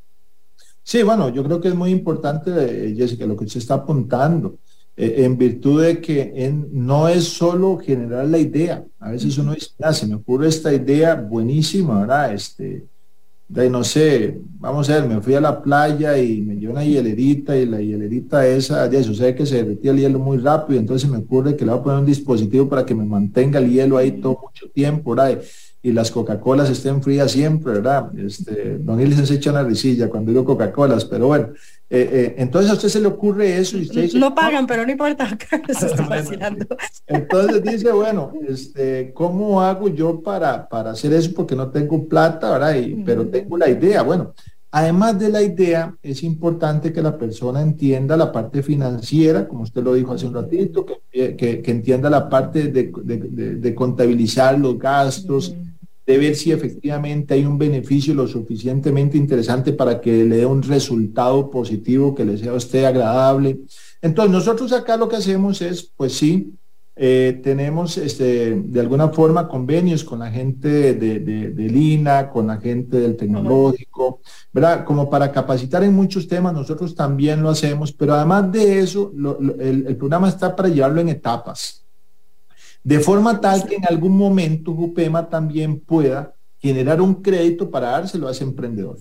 [0.84, 4.60] Sí, bueno, yo creo que es muy importante, eh, Jessica, lo que usted está apuntando.
[4.96, 8.86] Eh, en virtud de que no es solo generar la idea.
[9.00, 12.32] A veces uno dice, ah, se me ocurre esta idea buenísima, ¿verdad?
[12.32, 12.86] Este,
[13.48, 16.86] de, no sé, vamos a ver, me fui a la playa y me llevé una
[16.86, 21.10] hielerita y la hielerita esa, ya sucede que se derretía el hielo muy rápido, entonces
[21.10, 23.98] me ocurre que le voy a poner un dispositivo para que me mantenga el hielo
[23.98, 25.42] ahí todo mucho tiempo, ¿verdad?
[25.86, 28.10] Y las Coca-Colas estén frías siempre, ¿verdad?
[28.17, 31.50] Este, don Ilis se echa una risilla cuando digo Coca-Colas, pero bueno,
[31.89, 34.86] eh, eh, entonces a usted se le ocurre eso y usted dice, no pagan, pero
[34.86, 35.28] no importa,
[37.08, 41.32] entonces dice, bueno, este, ¿cómo hago yo para, para hacer eso?
[41.36, 42.76] Porque no tengo plata, ¿verdad?
[42.76, 44.04] Y, Pero tengo la idea.
[44.04, 44.34] Bueno,
[44.72, 49.84] además de la idea, es importante que la persona entienda la parte financiera, como usted
[49.84, 55.54] lo dijo hace un ratito, que, que, entienda la parte de, de, contabilizar los gastos
[56.06, 60.62] de ver si efectivamente hay un beneficio lo suficientemente interesante para que le dé un
[60.62, 63.60] resultado positivo que le sea a usted agradable.
[64.02, 66.54] Entonces, nosotros acá lo que hacemos es, pues sí,
[66.96, 72.58] eh, tenemos este, de alguna forma convenios con la gente de, de, Lina, con la
[72.58, 74.20] gente del tecnológico,
[74.52, 74.86] ¿verdad?
[74.86, 79.12] Como para capacitar en muchos temas, nosotros también lo hacemos, pero además de eso,
[79.60, 81.83] el, el programa está para llevarlo en etapas.
[82.84, 88.28] De forma tal que en algún momento UPEMA también pueda generar un crédito para dárselo
[88.28, 88.98] a ese emprendedor.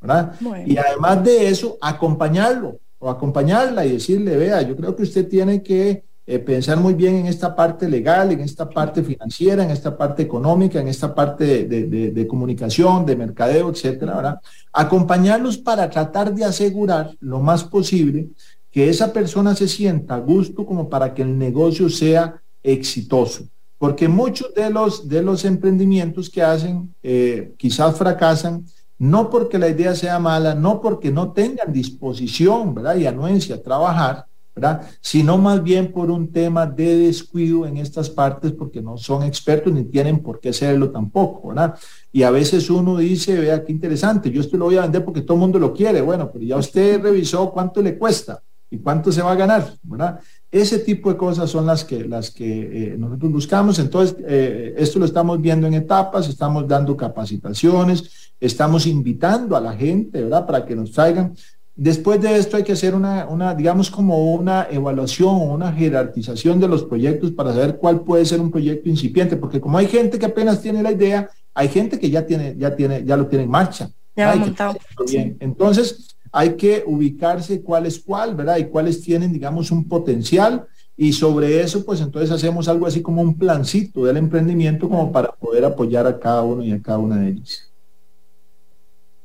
[0.00, 0.34] ¿verdad?
[0.66, 5.62] Y además de eso, acompañarlo o acompañarla y decirle, vea, yo creo que usted tiene
[5.62, 9.96] que eh, pensar muy bien en esta parte legal, en esta parte financiera, en esta
[9.96, 14.40] parte económica, en esta parte de, comunicación, de mercadeo, etcétera, ¿verdad?
[14.72, 18.28] Acompañarlos para tratar de asegurar lo más posible
[18.70, 23.44] que esa persona se sienta a gusto como para que el negocio sea exitoso.
[23.78, 28.64] Porque muchos de los, de los emprendimientos que hacen eh, quizás fracasan,
[28.98, 32.96] no porque la idea sea mala, no porque no tengan disposición ¿verdad?
[32.96, 34.24] y anuencia a trabajar,
[34.54, 34.88] ¿verdad?
[35.02, 39.70] sino más bien por un tema de descuido en estas partes porque no son expertos
[39.70, 41.48] ni tienen por qué serlo tampoco.
[41.48, 41.74] ¿verdad?
[42.10, 45.20] Y a veces uno dice, vea qué interesante, yo esto lo voy a vender porque
[45.20, 46.00] todo el mundo lo quiere.
[46.00, 48.42] Bueno, pero ya usted revisó cuánto le cuesta.
[48.68, 49.74] ¿Y cuánto se va a ganar?
[49.82, 50.18] ¿verdad?
[50.50, 53.78] Ese tipo de cosas son las que, las que eh, nosotros buscamos.
[53.78, 59.72] Entonces, eh, esto lo estamos viendo en etapas, estamos dando capacitaciones, estamos invitando a la
[59.72, 60.46] gente, ¿verdad?
[60.46, 61.34] Para que nos traigan.
[61.74, 66.58] Después de esto hay que hacer una, una, digamos, como una evaluación o una jerarquización
[66.58, 70.18] de los proyectos para saber cuál puede ser un proyecto incipiente, porque como hay gente
[70.18, 73.44] que apenas tiene la idea, hay gente que ya tiene, ya tiene, ya lo tiene
[73.44, 73.90] en marcha.
[74.16, 74.78] Ya montado.
[75.06, 75.36] Bien.
[75.40, 78.58] Entonces, hay que ubicarse cuál es cuál, ¿verdad?
[78.58, 80.66] Y cuáles tienen, digamos, un potencial.
[80.94, 85.32] Y sobre eso, pues entonces hacemos algo así como un plancito del emprendimiento como para
[85.32, 87.72] poder apoyar a cada uno y a cada una de ellos.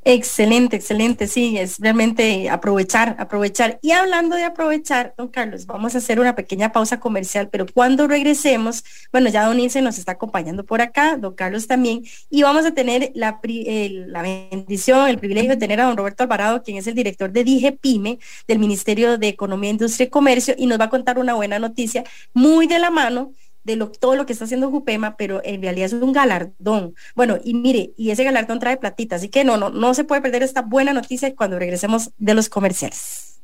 [0.03, 3.77] Excelente, excelente, sí, es realmente aprovechar, aprovechar.
[3.83, 8.07] Y hablando de aprovechar, don Carlos, vamos a hacer una pequeña pausa comercial, pero cuando
[8.07, 12.65] regresemos, bueno, ya don Ilse nos está acompañando por acá, don Carlos también, y vamos
[12.65, 16.87] a tener la, la bendición, el privilegio de tener a don Roberto Alvarado, quien es
[16.87, 20.85] el director de Dije Pyme del Ministerio de Economía, Industria y Comercio, y nos va
[20.85, 24.45] a contar una buena noticia muy de la mano de lo, todo lo que está
[24.45, 26.95] haciendo Jupema, pero en realidad es un galardón.
[27.15, 30.21] Bueno, y mire, y ese galardón trae platita, así que no, no, no se puede
[30.21, 33.41] perder esta buena noticia cuando regresemos de los comerciales.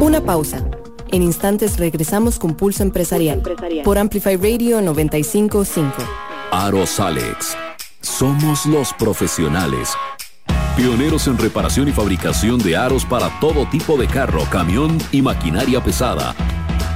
[0.00, 0.66] Una pausa.
[1.12, 3.42] En instantes regresamos con Pulso Empresarial,
[3.84, 5.94] por Amplify Radio 955.
[6.52, 7.56] Aros Alex.
[8.00, 9.90] Somos los profesionales
[10.80, 15.84] Pioneros en reparación y fabricación de aros para todo tipo de carro, camión y maquinaria
[15.84, 16.34] pesada.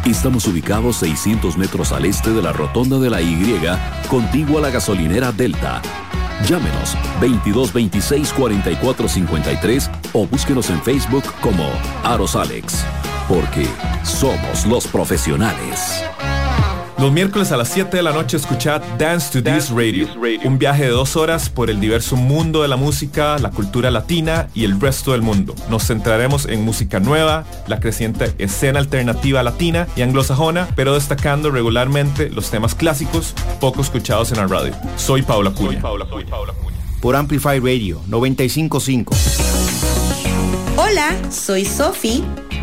[0.07, 3.61] Estamos ubicados 600 metros al este de la rotonda de la Y,
[4.09, 5.83] contigua a la gasolinera Delta.
[6.49, 11.69] Llámenos 2226 4453 o búsquenos en Facebook como
[12.05, 12.87] Aros Alex,
[13.29, 13.67] porque
[14.03, 16.03] somos los profesionales.
[16.99, 20.09] Los miércoles a las 7 de la noche escuchad Dance to This Radio,
[20.45, 24.49] un viaje de dos horas por el diverso mundo de la música, la cultura latina
[24.55, 25.55] y el resto del mundo.
[25.69, 32.31] Nos centraremos en música nueva, la creciente escena alternativa latina y anglosajona, pero destacando regularmente
[32.31, 34.73] los temas clásicos poco escuchados en la radio.
[34.97, 35.83] Soy Paula Cunha.
[37.01, 39.15] Por Amplify Radio 955.
[40.77, 42.23] Hola, soy Sophie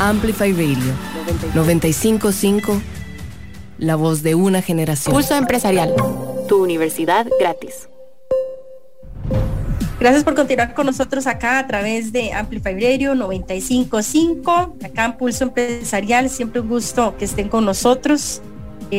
[0.00, 0.92] Amplify Radio
[1.54, 2.80] 955,
[3.78, 5.14] la voz de una generación.
[5.14, 5.94] Pulso Empresarial,
[6.48, 7.88] tu universidad gratis.
[10.00, 15.44] Gracias por continuar con nosotros acá a través de Amplify Radio 955, acá en Pulso
[15.44, 16.28] Empresarial.
[16.28, 18.42] Siempre un gusto que estén con nosotros.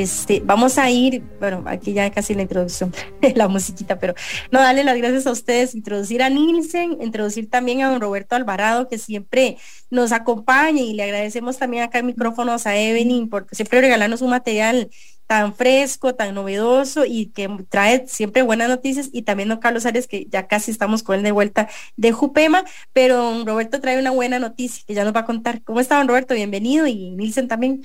[0.02, 2.94] Este, vamos a ir, bueno, aquí ya casi la introducción
[3.36, 4.14] la musiquita, pero
[4.52, 8.90] no, darle las gracias a ustedes, introducir a Nielsen, introducir también a don Roberto Alvarado,
[8.90, 9.58] que siempre
[9.90, 14.32] nos acompaña y le agradecemos también acá en micrófonos a Evelyn, porque siempre regalarnos un
[14.32, 14.90] material
[15.28, 20.08] tan fresco, tan novedoso y que trae siempre buenas noticias y también don Carlos Arias
[20.08, 24.12] que ya casi estamos con él de vuelta de Jupema, pero don Roberto trae una
[24.12, 25.64] buena noticia que ya nos va a contar.
[25.64, 26.34] ¿Cómo está don Roberto?
[26.34, 27.82] Bienvenido y Nielsen también.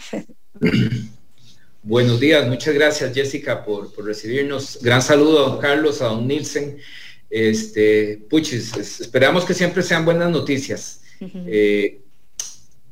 [1.82, 4.78] Buenos días, muchas gracias Jessica por, recibirnos.
[4.82, 6.76] Gran saludo a don Carlos, a don Nielsen.
[7.30, 11.00] Este, puchis, esperamos que siempre sean buenas noticias.
[11.22, 12.02] Eh,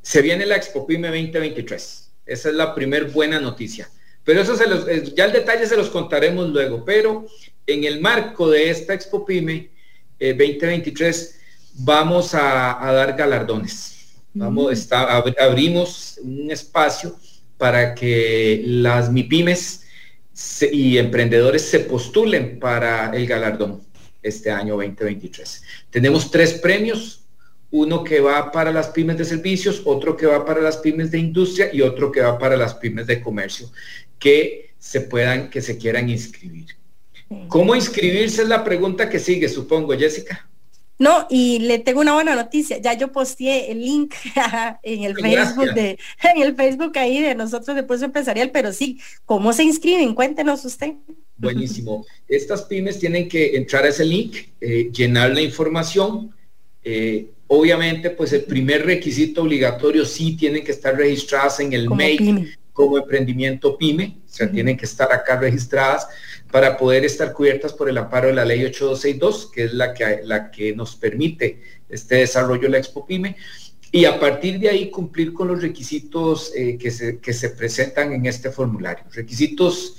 [0.01, 2.11] se viene la Expo Pyme 2023.
[2.24, 3.90] Esa es la primer buena noticia.
[4.24, 6.83] Pero eso se los, eh, ya el detalle se los contaremos luego.
[6.83, 7.27] Pero
[7.66, 9.68] en el marco de esta Expo Pyme
[10.18, 11.38] 2023 eh,
[11.74, 14.14] vamos a, dar galardones.
[14.33, 14.88] Vamos,
[15.38, 17.18] abrimos un espacio
[17.59, 19.85] para que las MIPIMES
[20.73, 23.83] y emprendedores se postulen para el galardón
[24.23, 25.62] este año 2023.
[25.90, 27.25] Tenemos tres premios,
[27.71, 31.18] uno que va para las pymes de servicios, otro que va para las pymes de
[31.18, 33.71] industria y otro que va para las pymes de comercio,
[34.18, 36.66] que se puedan, que se quieran inscribir.
[37.49, 40.49] ¿Cómo inscribirse es la pregunta que sigue, supongo, Jessica?
[40.99, 42.79] No, y le tengo una buena noticia.
[42.79, 44.15] Ya yo posteé el link
[44.83, 45.99] en el Facebook de,
[46.35, 50.14] en el Facebook ahí de nosotros de Pulso Empresarial, pero sí, ¿cómo se inscriben?
[50.14, 50.95] Cuéntenos usted.
[51.37, 52.05] Buenísimo.
[52.27, 56.35] Estas pymes tienen que entrar a ese link, eh, llenar la información.
[56.83, 62.59] Eh, obviamente, pues el primer requisito obligatorio sí tienen que estar registradas en el mail
[62.72, 66.09] como emprendimiento pyme, o sea, tienen que estar acá registradas
[66.51, 70.20] para poder estar cubiertas por el amparo de la ley 8262, que es la que,
[70.24, 73.36] la que nos permite este desarrollo de la Expo Pyme,
[73.90, 78.12] y a partir de ahí cumplir con los requisitos eh, que, se, que, se, presentan
[78.12, 79.05] en este formulario.
[79.12, 79.96] Requisitos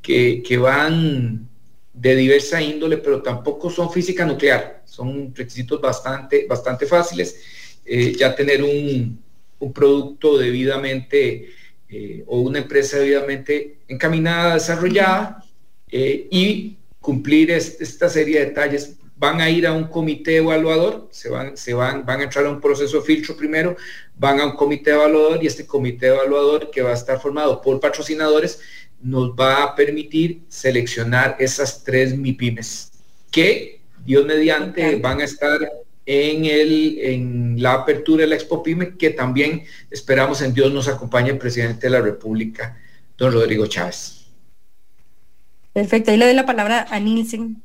[0.00, 1.48] que, que, van
[1.92, 7.36] de diversa índole, pero tampoco son física nuclear, son requisitos bastante, bastante fáciles.
[7.84, 9.20] Eh, ya tener un,
[9.58, 11.50] un producto debidamente
[11.88, 15.44] eh, o una empresa debidamente encaminada, desarrollada
[15.92, 18.96] eh, y cumplir esta serie de detalles.
[19.16, 22.50] Van a ir a un comité evaluador, se van, se van, van a entrar a
[22.50, 23.76] un proceso de filtro primero,
[24.16, 27.78] van a un comité evaluador y este comité evaluador que va a estar formado por
[27.78, 28.58] patrocinadores
[29.00, 32.92] nos va a permitir seleccionar esas tres MIPIMES
[33.30, 35.58] que Dios mediante van a estar
[36.06, 40.88] en, el, en la apertura de la Expo Pyme, que también esperamos en Dios nos
[40.88, 42.78] acompañe el presidente de la República,
[43.16, 44.21] don Rodrigo Chávez.
[45.72, 47.62] Perfecto, ahí le doy la palabra a Nielsen.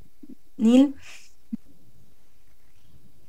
[0.58, 0.96] Nil.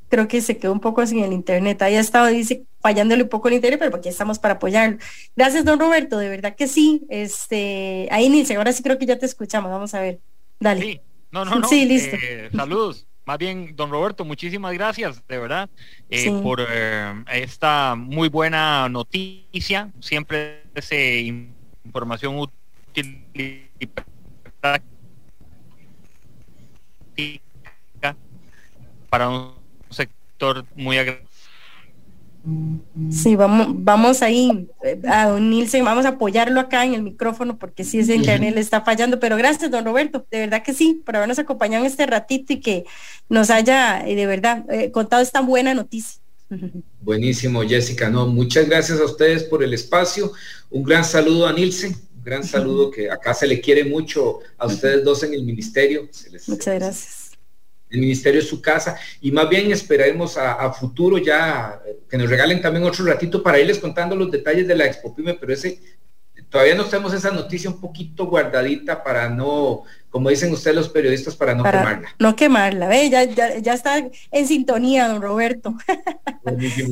[0.09, 1.83] Creo que se quedó un poco sin el internet.
[1.83, 4.99] Ahí ha estado, dice, fallándole un poco el internet, pero aquí estamos para apoyarlo.
[5.37, 7.03] Gracias, don Roberto, de verdad que sí.
[7.11, 9.70] Este, ahí Nielsen, ahora sí creo que ya te escuchamos.
[9.70, 10.20] Vamos a ver.
[10.59, 10.81] Dale.
[10.81, 11.01] Sí,
[11.31, 11.68] no, no, no.
[11.68, 12.16] Sí, listo.
[12.16, 13.07] Eh, saludos.
[13.26, 15.68] Más bien, don Roberto, muchísimas gracias, de verdad,
[16.09, 19.93] eh, por eh, esta muy buena noticia.
[20.01, 20.91] Siempre es
[21.85, 23.87] información útil y
[27.14, 28.16] práctica
[29.09, 29.53] para un
[29.91, 31.29] sector muy agradable
[33.11, 37.85] Sí, vamos, vamos ahí eh, a unirse, vamos a apoyarlo acá en el micrófono porque
[37.85, 41.16] si ese internet le está fallando, pero gracias, don Roberto, de verdad que sí, por
[41.16, 42.85] habernos acompañado en este ratito y que
[43.29, 46.21] nos haya eh, de verdad eh, contado esta buena noticia.
[47.03, 50.33] Buenísimo, Jessica, no, muchas gracias a ustedes por el espacio,
[50.71, 54.66] un gran saludo a Nilsen, un gran saludo que acá se le quiere mucho a
[54.66, 56.09] ustedes dos en el ministerio.
[56.47, 57.29] muchas gracias
[57.91, 62.61] el ministerio es su casa y más bien esperaremos a, futuro ya que nos regalen
[62.61, 65.81] también otro ratito para irles contando los detalles de la Expo Pyme, pero ese
[66.51, 71.37] todavía no tenemos esa noticia un poquito guardadita para no, como dicen ustedes los periodistas,
[71.37, 72.09] para no quemarla.
[72.18, 73.99] No quemarla, ve, ya, ya, está
[74.31, 75.74] en sintonía, don Roberto.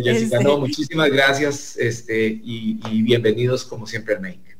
[0.07, 4.56] Este muchísimas gracias este, y, bienvenidos como siempre al México.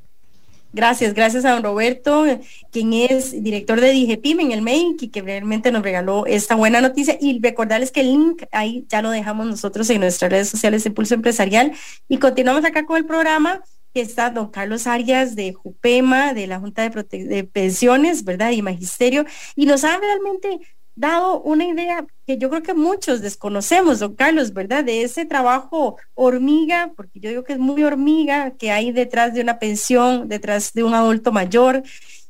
[0.77, 2.27] Gracias, gracias a don Roberto,
[2.71, 6.83] quien es director de DIGEPIM en el MEIC y que realmente nos regaló esta buena
[6.83, 7.17] noticia.
[7.19, 10.91] Y recordarles que el link ahí ya lo dejamos nosotros en nuestras redes sociales de
[10.91, 11.73] Pulso Empresarial.
[12.11, 13.63] Y continuamos acá con el programa
[13.95, 18.51] que está don Carlos Arias de Jupema, de la Junta de, de Pensiones, ¿verdad?
[18.51, 19.25] Y Magisterio.
[19.55, 20.61] Y nos ha realmente
[20.97, 24.83] dado una idea que yo creo que muchos desconocemos, don Carlos, ¿verdad?
[24.83, 29.43] De ese trabajo hormiga, porque yo digo que es muy hormiga, que hay detrás de
[29.43, 31.83] una pensión, detrás de un adulto mayor,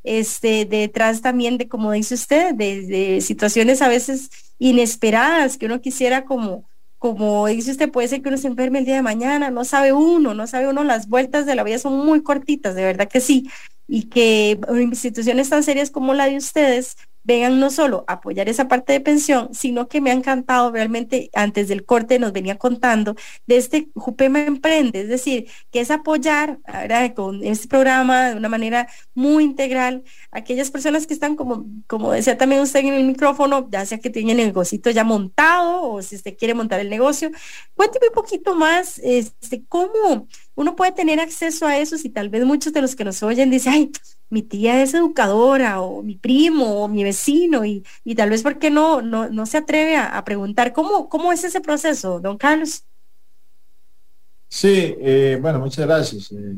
[0.03, 6.25] este, detrás también de, como dice usted, de, situaciones a veces inesperadas que uno quisiera
[6.25, 9.65] como, como dice usted, puede ser que uno se enferme el día de mañana, no
[9.65, 13.09] sabe uno, no sabe uno, las vueltas de la vida son muy cortitas, de verdad
[13.09, 13.49] que sí,
[13.87, 16.97] y que instituciones tan serias como la de ustedes
[17.27, 21.29] vengan no solo a apoyar esa parte de pensión, sino que me ha encantado realmente,
[21.35, 23.17] antes del corte nos venía contando
[23.47, 26.61] de este Jupema Emprende, es decir, que es apoyar
[27.15, 32.13] con este programa de una manera muy integral a aquellas personas que están como, como
[32.13, 36.03] decía también usted en el micrófono, ya sea que tienen el negocio ya montado o
[36.03, 37.31] si usted quiere montar el negocio.
[37.75, 42.45] Cuénteme un poquito más, este, cómo uno puede tener acceso a eso si tal vez
[42.45, 43.91] muchos de los que nos oyen dicen, ay,
[44.29, 47.85] mi tía es educadora o mi primo o mi vecino y,
[48.17, 52.21] tal vez porque no, no, no se atreve a, preguntar cómo, cómo es ese proceso,
[52.21, 52.85] don Carlos.
[54.49, 56.31] Sí, eh, bueno, muchas gracias.
[56.33, 56.57] Eh,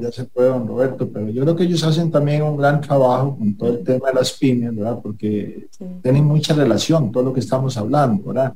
[0.00, 3.36] ya, se puede, don Roberto, pero yo creo que ellos hacen también un gran trabajo
[3.36, 5.00] con todo el tema de las pymes, ¿verdad?
[5.02, 5.68] Porque
[6.02, 8.54] tienen mucha relación, todo lo que estamos hablando, ¿verdad?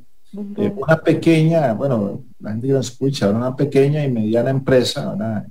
[0.57, 5.47] Eh, una pequeña, bueno, la gente lo escucha, una pequeña y mediana empresa, ¿verdad?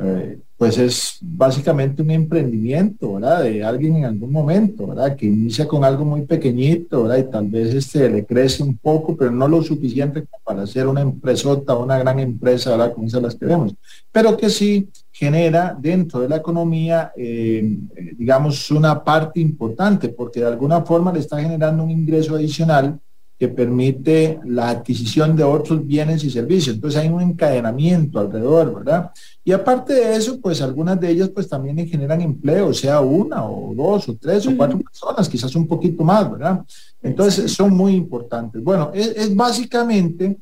[0.00, 3.44] Eh, pues es básicamente un emprendimiento, ¿verdad?
[3.44, 5.14] De alguien en algún momento, ¿verdad?
[5.14, 7.18] Que inicia con algo muy pequeñito, ¿verdad?
[7.18, 11.00] Y tal vez este le crece un poco, pero no lo suficiente para ser una
[11.00, 12.92] empresota una gran empresa, ¿verdad?
[12.92, 13.74] Como esas las que vemos.
[14.10, 20.40] Pero que sí genera dentro de la economía, eh, eh, digamos, una parte importante, porque
[20.40, 22.98] de alguna forma le está generando un ingreso adicional
[23.38, 26.74] que permite la adquisición de otros bienes y servicios.
[26.74, 29.12] Entonces hay un encadenamiento alrededor, ¿verdad?
[29.44, 33.72] Y aparte de eso, pues algunas de ellas pues también generan empleo, sea una o
[33.76, 36.64] dos o tres o cuatro personas, quizás un poquito más, ¿verdad?
[37.00, 38.62] Entonces son muy importantes.
[38.62, 40.36] Bueno, es, básicamente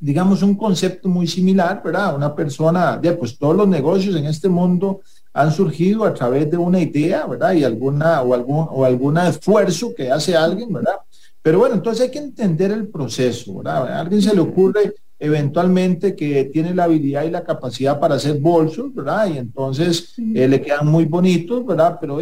[0.00, 2.16] digamos, un concepto muy similar, ¿verdad?
[2.16, 5.00] Una persona, ya, pues todos los negocios en este mundo
[5.32, 7.52] han surgido a través de una idea, ¿verdad?
[7.52, 10.96] Y alguna, o algún, o algún esfuerzo que hace alguien, ¿verdad?
[11.42, 13.88] Pero bueno, entonces hay que entender el proceso, ¿verdad?
[13.88, 18.40] A alguien se le ocurre eventualmente que tiene la habilidad y la capacidad para hacer
[18.40, 19.28] bolsos, ¿verdad?
[19.32, 21.98] Y entonces eh, le quedan muy bonitos, ¿verdad?
[22.00, 22.18] Pero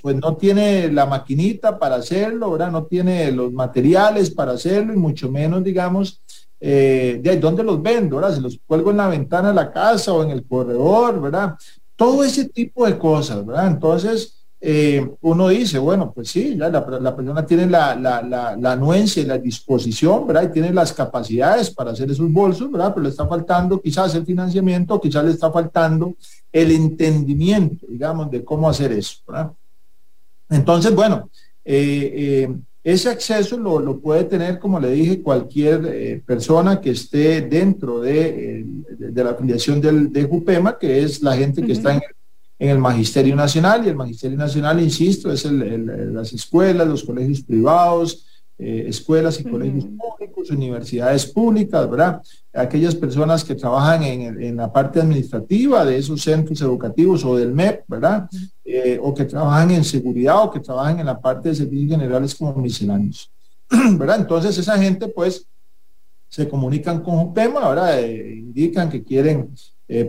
[0.00, 2.70] pues no tiene la maquinita para hacerlo, ¿verdad?
[2.70, 6.22] No tiene los materiales para hacerlo y mucho menos, digamos,
[6.60, 8.36] eh, de dónde los vendo, ¿verdad?
[8.36, 11.56] Se los cuelgo en la ventana de la casa o en el corredor, ¿verdad?
[11.96, 13.66] Todo ese tipo de cosas, ¿verdad?
[13.66, 16.84] Entonces, eh, uno dice, bueno, pues sí, la,
[17.14, 20.44] persona tiene la, la, anuencia y la disposición, ¿verdad?
[20.44, 22.94] Y tiene las capacidades para hacer esos bolsos, ¿verdad?
[22.94, 26.14] Pero le está faltando quizás el financiamiento, quizás le está faltando
[26.50, 29.52] el entendimiento, digamos, de cómo hacer eso, ¿verdad?
[30.48, 31.28] Entonces, bueno,
[31.64, 37.40] eh, eh ese acceso lo, puede tener, como le dije, cualquier eh, persona que esté
[37.40, 42.02] dentro eh, de, la afiliación del, de JUPEMA, que es la gente que está en
[42.02, 42.23] el,
[42.78, 43.84] Magisterio Nacional.
[43.84, 48.24] Y el Magisterio Nacional, insisto, es las escuelas, los colegios privados,
[48.56, 52.22] eh, escuelas y colegios públicos, universidades públicas, ¿verdad?
[52.52, 57.82] Aquellas personas que trabajan en, la parte administrativa de esos centros educativos o del MEP,
[57.88, 58.28] ¿verdad?
[58.64, 62.32] Eh, o que trabajan en seguridad o que trabajan en la parte de servicios generales
[62.32, 63.28] como misceláneos,
[63.98, 64.20] ¿verdad?
[64.20, 65.48] Entonces esa gente pues
[66.28, 68.00] se comunican con UPEMA, ¿verdad?
[68.04, 69.50] Eh, indican que quieren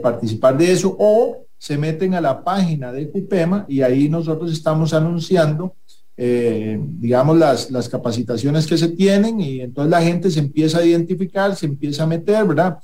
[0.01, 4.93] participar de eso o se meten a la página de UPEMA y ahí nosotros estamos
[4.93, 5.74] anunciando
[6.16, 10.86] eh, digamos, las, las capacitaciones que se tienen y entonces la gente se empieza a
[10.86, 12.78] identificar, se empieza a meter, ¿verdad?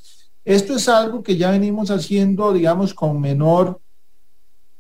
[0.43, 3.79] Esto es algo que ya venimos haciendo, digamos, con menor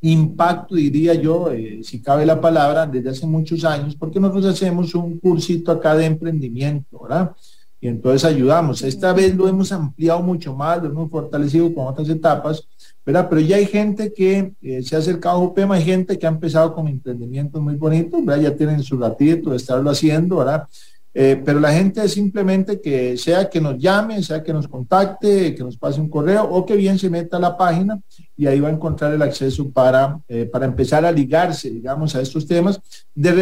[0.01, 4.95] impacto, diría yo, eh, si cabe la palabra, desde hace muchos años, porque nosotros hacemos
[4.95, 7.35] un cursito acá de emprendimiento, ¿verdad?
[7.79, 8.81] Y entonces ayudamos.
[8.81, 12.67] Esta vez lo hemos ampliado mucho más, lo hemos fortalecido con otras etapas,
[13.03, 16.29] Pero ya hay gente que eh, se ha acercado a UPEMA, hay gente que ha
[16.29, 18.43] empezado con emprendimientos muy bonitos, ¿verdad?
[18.43, 20.67] Ya tienen su ratito de estarlo haciendo, ¿verdad?
[21.13, 25.53] Eh, pero la gente es simplemente que sea que nos llame, sea que nos contacte,
[25.53, 27.99] que nos pase un correo o que bien se meta a la página
[28.37, 32.21] y ahí va a encontrar el acceso para, eh, para empezar a ligarse, digamos, a
[32.21, 32.79] estos temas.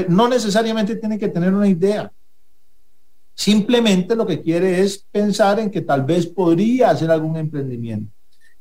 [0.08, 2.12] no necesariamente tiene que tener una idea.
[3.36, 8.12] Simplemente lo que quiere es pensar en que tal vez podría hacer algún emprendimiento.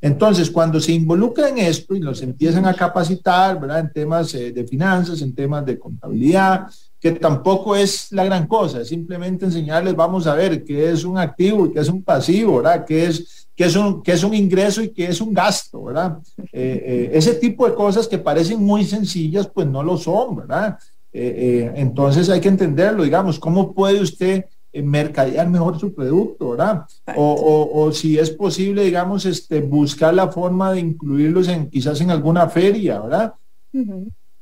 [0.00, 3.80] Entonces, cuando se involucra en esto y los empiezan a capacitar, ¿verdad?
[3.80, 6.66] En temas eh, de finanzas, en temas de contabilidad,
[7.00, 11.66] que tampoco es la gran cosa, simplemente enseñarles, vamos a ver qué es un activo
[11.66, 12.84] y qué es un pasivo, ¿verdad?
[12.84, 16.18] ¿Qué es, qué es, un, es un ingreso y qué es un gasto, ¿verdad?
[16.36, 20.78] Eh, eh, ese tipo de cosas que parecen muy sencillas, pues no lo son, ¿verdad?
[21.10, 26.84] entonces hay que entenderlo, digamos, ¿cómo puede usted mercadear mejor su producto, ¿verdad?
[27.16, 32.48] O, si es posible, digamos, este, buscar la forma de incluirlos en quizás en alguna
[32.48, 33.34] feria, ¿verdad?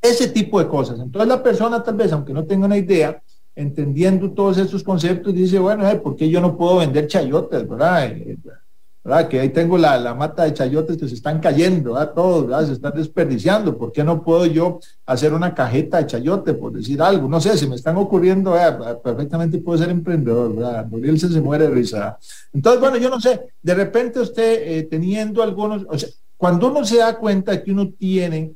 [0.03, 1.01] Ese tipo de cosas.
[1.01, 3.23] Entonces la persona tal vez, aunque no tenga una idea,
[3.55, 8.13] entendiendo todos estos conceptos, dice, bueno, ¿por qué yo no puedo vender chayotes, ¿verdad?
[9.09, 12.13] Eh, que ahí tengo la, mata de chayotes que se están cayendo, ¿verdad?
[12.13, 13.79] Todos, Se están desperdiciando.
[13.79, 17.29] ¿Por qué no puedo yo hacer una cajeta de chayote, por decir algo?
[17.29, 18.55] No sé, se me están ocurriendo,
[19.05, 20.87] perfectamente puedo ser emprendedor, ¿verdad?
[20.89, 22.19] Morirse se muere de risa.
[22.53, 26.85] Entonces, bueno, yo no sé, de repente usted eh, teniendo algunos, o sea, cuando uno
[26.85, 28.55] se da cuenta que uno tiene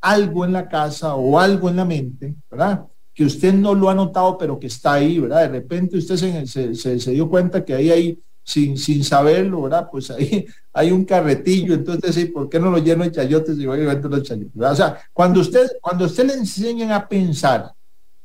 [0.00, 2.86] algo en la casa o algo en la mente, ¿verdad?
[3.12, 5.42] Que usted no lo ha notado, pero que está ahí, ¿verdad?
[5.42, 8.18] De repente usted se, se, se dio cuenta que ahí hay
[8.50, 9.88] sin, sin saberlo, ¿verdad?
[9.90, 12.26] Pues ahí hay un carretillo, entonces, ¿sí?
[12.26, 14.50] ¿por qué no lo lleno de chayotes y voy a los chayotes?
[14.56, 17.72] O sea, cuando usted, cuando usted le enseñan a pensar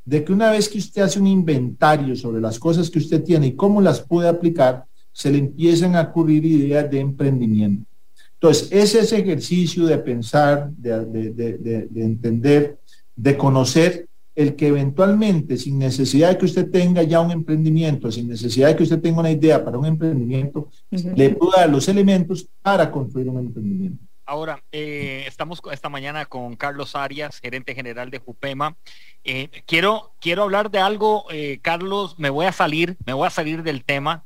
[0.03, 3.47] de que una vez que usted hace un inventario sobre las cosas que usted tiene
[3.47, 7.89] y cómo las puede aplicar, se le empiezan a ocurrir ideas de emprendimiento.
[8.33, 12.79] Entonces, es ese ejercicio de pensar, de, de, de entender,
[13.15, 18.27] de conocer el que eventualmente, sin necesidad de que usted tenga ya un emprendimiento, sin
[18.27, 22.47] necesidad de que usted tenga una idea para un emprendimiento, le pueda dar los elementos
[22.61, 24.03] para construir un emprendimiento.
[24.27, 28.75] Ahora, eh, estamos esta mañana con Carlos Arias, gerente general de Jupema.
[29.23, 33.29] Eh, quiero, quiero hablar de algo, eh, Carlos, me voy a salir, me voy a
[33.31, 34.25] salir del tema.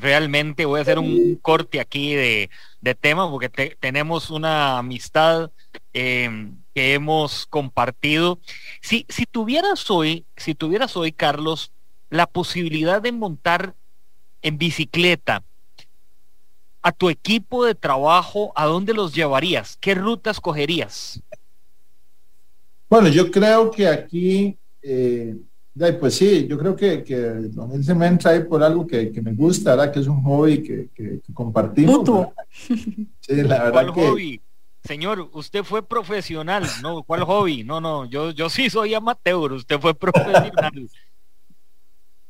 [0.00, 2.50] realmente voy a hacer un corte aquí de,
[3.00, 3.48] tema porque
[3.78, 5.50] tenemos una amistad
[6.78, 8.38] que hemos compartido.
[8.80, 11.72] Si, si tuvieras hoy, si tuvieras hoy, Carlos,
[12.08, 13.74] la posibilidad de montar
[14.42, 15.42] en bicicleta
[16.80, 19.76] a tu equipo de trabajo, ¿a dónde los llevarías?
[19.80, 21.20] ¿Qué rutas cogerías?
[22.88, 25.34] Bueno, yo creo que aquí, eh,
[25.98, 29.32] pues sí, yo creo que, que Don se me entra ahí por algo que, me
[29.32, 29.92] gusta, ¿verdad?
[29.92, 32.08] Que es un hobby que, que, compartimos.
[33.18, 34.00] Sí, la verdad que...
[34.00, 34.40] hobby?
[34.84, 37.02] Señor, usted fue profesional, ¿no?
[37.02, 37.64] ¿Cuál hobby?
[37.64, 40.88] No, no, yo, yo sí soy amateur, usted fue profesional.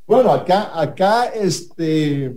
[0.07, 2.35] bueno, acá, acá, este,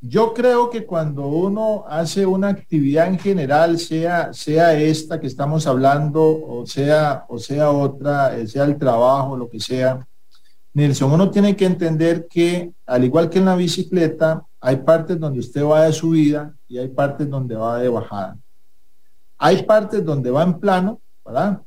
[0.00, 5.66] yo creo que cuando uno hace una actividad en general, sea, sea esta que estamos
[5.66, 10.06] hablando, o sea, o sea otra, eh, sea el trabajo, lo que sea,
[10.72, 15.40] Nelson, uno tiene que entender que, al igual que en la bicicleta, hay partes donde
[15.40, 18.36] usted va de subida y hay partes donde va de bajada.
[19.38, 21.62] Hay partes donde va en plano, ¿verdad?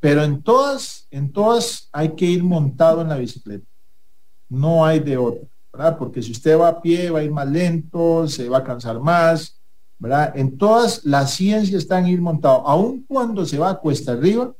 [0.00, 3.66] Pero en todas, en todas hay que ir montado en la bicicleta.
[4.48, 5.48] No hay de otra.
[5.98, 9.00] Porque si usted va a pie va a ir más lento, se va a cansar
[9.00, 9.60] más,
[9.98, 10.32] ¿verdad?
[10.36, 12.66] En todas las ciencias están ir montado.
[12.66, 14.54] Aun cuando se va a cuesta arriba,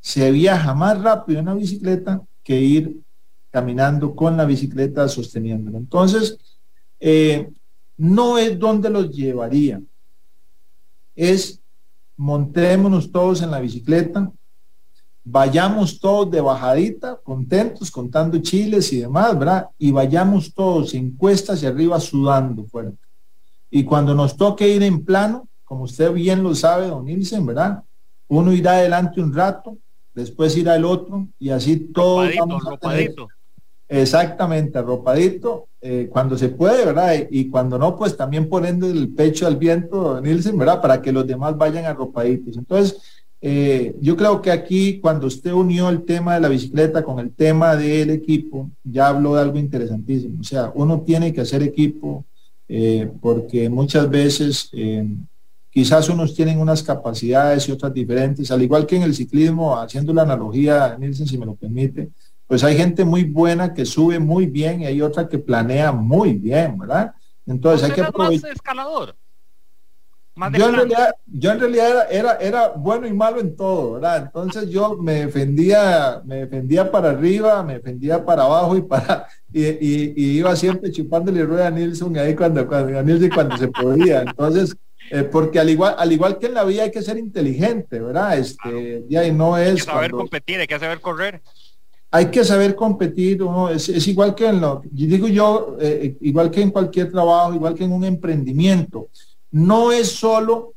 [0.00, 3.00] se viaja más rápido en la bicicleta que ir
[3.50, 5.78] caminando con la bicicleta sosteniéndola.
[5.78, 6.38] Entonces,
[7.00, 7.50] eh,
[7.96, 9.80] no es donde los llevaría,
[11.16, 11.60] es
[12.16, 14.30] montémonos todos en la bicicleta,
[15.24, 19.68] vayamos todos de bajadita, contentos, contando chiles y demás, ¿verdad?
[19.78, 22.98] Y vayamos todos en cuesta hacia arriba sudando fuerte.
[23.70, 27.82] Y cuando nos toque ir en plano, como usted bien lo sabe, don Nielsen, ¿verdad?
[28.28, 29.76] Uno irá adelante un rato,
[30.14, 32.24] después irá el otro, y así todo.
[32.60, 33.28] Ropadito,
[33.88, 37.14] Exactamente, arropadito, eh, cuando se puede, ¿verdad?
[37.30, 40.80] Y, cuando no, pues también poniendo el pecho al viento, Nielsen, ¿verdad?
[40.80, 42.56] Para que los demás vayan arropaditos.
[42.56, 42.98] Entonces,
[43.40, 47.32] eh, yo creo que aquí cuando usted unió el tema de la bicicleta con el
[47.32, 50.40] tema del equipo, ya habló de algo interesantísimo.
[50.40, 52.24] O sea, uno tiene que hacer equipo
[52.68, 54.70] eh, porque muchas veces
[55.70, 60.12] quizás unos tienen unas capacidades y otras diferentes, al igual que en el ciclismo, haciendo
[60.12, 62.10] la analogía, Nielsen, si me lo permite,
[62.46, 66.34] pues hay gente muy buena que sube muy bien y hay otra que planea muy
[66.34, 67.14] bien, ¿verdad?
[67.46, 68.52] Entonces hay que aprovechar.
[68.52, 69.16] escalador?
[70.52, 74.24] yo, en realidad, yo en realidad era, era, bueno y malo en todo, ¿verdad?
[74.26, 80.36] Entonces yo me defendía, me defendía para arriba, me defendía para abajo y para y,
[80.38, 84.22] iba siempre chupándole rueda a Nilsson ahí cuando, cuando, a cuando se podía.
[84.22, 84.76] Entonces,
[85.10, 88.38] eh, porque al igual, al igual que en la vida hay que ser inteligente, ¿verdad?
[88.38, 89.68] Este, y no es.
[89.68, 91.40] Hay que saber competir, hay que saber correr.
[92.16, 96.70] Hay que saber competir, es, igual que en lo, digo yo, eh, igual que en
[96.70, 99.10] cualquier trabajo, igual que en un emprendimiento
[99.50, 100.72] no es solo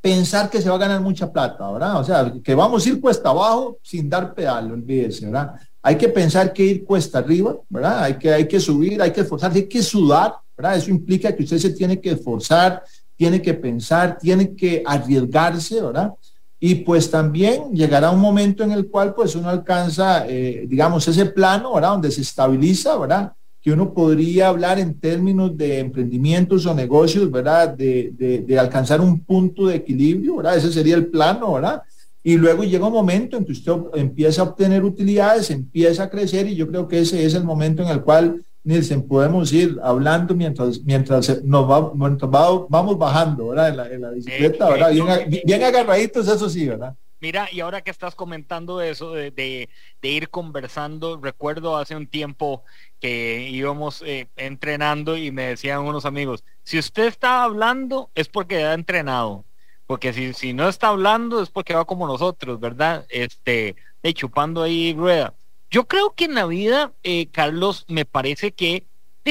[0.00, 2.00] pensar que se va a ganar mucha plata, ¿verdad?
[2.00, 5.56] O sea, que vamos a ir cuesta abajo sin dar pedal, olvídese, ¿verdad?
[5.82, 8.04] Hay que pensar que ir cuesta arriba, ¿verdad?
[8.04, 10.76] Hay que, hay que subir, hay que esforzarse, hay que sudar, ¿verdad?
[10.78, 12.82] Eso implica que usted se tiene que esforzar,
[13.14, 16.14] tiene que pensar, tiene que arriesgarse, ¿verdad?
[16.58, 21.26] Y pues también llegará un momento en el cual pues uno alcanza, eh, digamos, ese
[21.26, 21.90] plano, ¿verdad?
[21.90, 23.32] Donde se estabiliza, ¿verdad?
[23.66, 27.76] que uno podría hablar en términos de emprendimientos o negocios, ¿verdad?
[27.76, 30.56] De, alcanzar un punto de equilibrio, ¿verdad?
[30.56, 31.82] Ese sería el plano, ¿verdad?
[32.22, 36.46] Y luego llega un momento en que usted empieza a obtener utilidades, empieza a crecer
[36.46, 40.34] y yo creo que ese es el momento en el cual, Nielsen, podemos ir hablando
[40.34, 43.92] mientras, mientras nos va, vamos bajando, ¿verdad?
[43.92, 44.90] En la, bicicleta, ¿verdad?
[44.90, 46.94] Bien, bien agarraditos, eso sí, ¿verdad?
[47.20, 49.68] Mira, y ahora que estás comentando eso de, de,
[50.02, 52.64] ir conversando, recuerdo hace un tiempo
[53.00, 58.64] que íbamos eh, entrenando y me decían unos amigos, si usted está hablando es porque
[58.64, 59.44] ha entrenado,
[59.86, 63.06] porque si, si no está hablando es porque va como nosotros, ¿verdad?
[63.08, 65.34] Este, de chupando ahí rueda.
[65.76, 68.86] Yo creo que en la vida, eh, Carlos, me parece que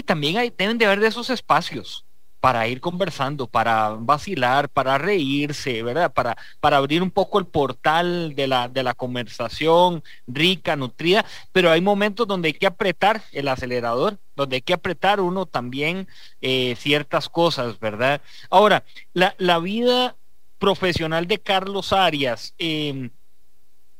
[0.05, 2.05] también hay, deben de haber de esos espacios
[2.39, 6.13] para ir conversando, para vacilar, para reírse, ¿verdad?
[6.13, 11.71] Para, para abrir un poco el portal de la, de la conversación rica, nutrida, pero
[11.71, 16.07] hay momentos donde hay que apretar el acelerador, donde hay que apretar uno también
[16.41, 18.21] eh, ciertas cosas, ¿verdad?
[18.51, 18.83] Ahora,
[19.13, 20.15] la, la vida
[20.59, 23.09] profesional de Carlos Arias, em,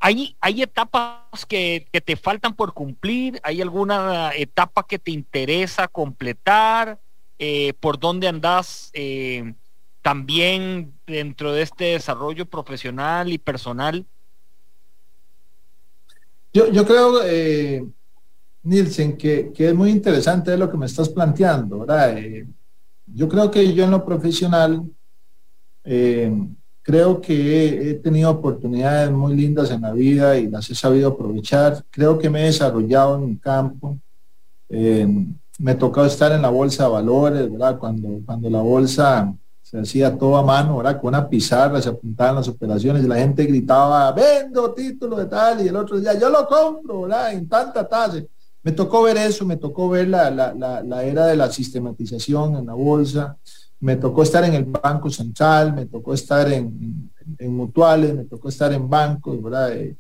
[0.06, 7.00] hay, etapas que, te faltan por cumplir, hay alguna etapa que te interesa completar,
[7.40, 9.56] eh, por dónde andás eh,
[10.04, 14.06] también dentro de este desarrollo profesional y personal?
[16.54, 17.86] Yo, creo, eh,
[18.62, 22.16] Nielsen, que, es muy interesante lo que me estás planteando, ¿verdad?
[23.08, 24.84] yo creo que yo en lo profesional
[26.86, 31.84] creo que he tenido oportunidades muy lindas en la vida y las he sabido aprovechar.
[31.90, 33.98] Creo que me he desarrollado en mi campo
[35.58, 37.78] me tocó estar en la bolsa de valores, ¿verdad?
[37.78, 41.00] Cuando, cuando la bolsa se hacía todo a mano, ¿verdad?
[41.00, 45.66] Con una pizarra se apuntaban las operaciones y la gente gritaba, vendo título de tal,
[45.66, 47.34] y el otro decía, yo lo compro, ¿verdad?
[47.34, 48.22] En tanta tasa.
[48.62, 52.74] Me tocó ver eso, me tocó ver la, la, era de la sistematización en la
[52.74, 53.38] bolsa,
[53.86, 57.12] me tocó estar en el Banco Central, me tocó estar en,
[57.42, 59.74] mutuales, me tocó estar en bancos, ¿verdad?
[59.74, 59.96] Eh,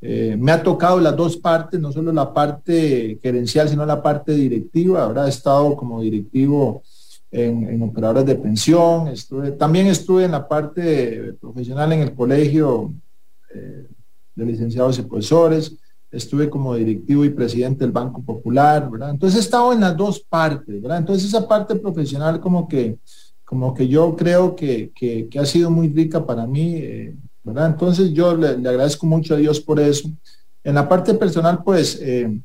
[0.00, 4.32] eh, me ha tocado las dos partes, no solo la parte gerencial, sino la parte
[4.32, 5.26] directiva, ¿verdad?
[5.26, 6.82] He estado como directivo
[7.30, 12.92] en, en operadoras de pensión, estuve, también estuve en la parte profesional en el colegio
[13.54, 13.86] eh,
[14.34, 15.76] de licenciados y profesores,
[16.10, 19.10] estuve como directivo y presidente del Banco Popular, ¿verdad?
[19.10, 20.98] Entonces he estado en las dos partes, ¿verdad?
[20.98, 22.98] Entonces esa parte profesional como que,
[23.48, 27.68] como que yo creo que, que, ha sido muy rica para mí, eh, ¿verdad?
[27.68, 30.06] Entonces yo le, agradezco mucho a Dios por eso.
[30.62, 32.42] En la parte personal, pues, eh,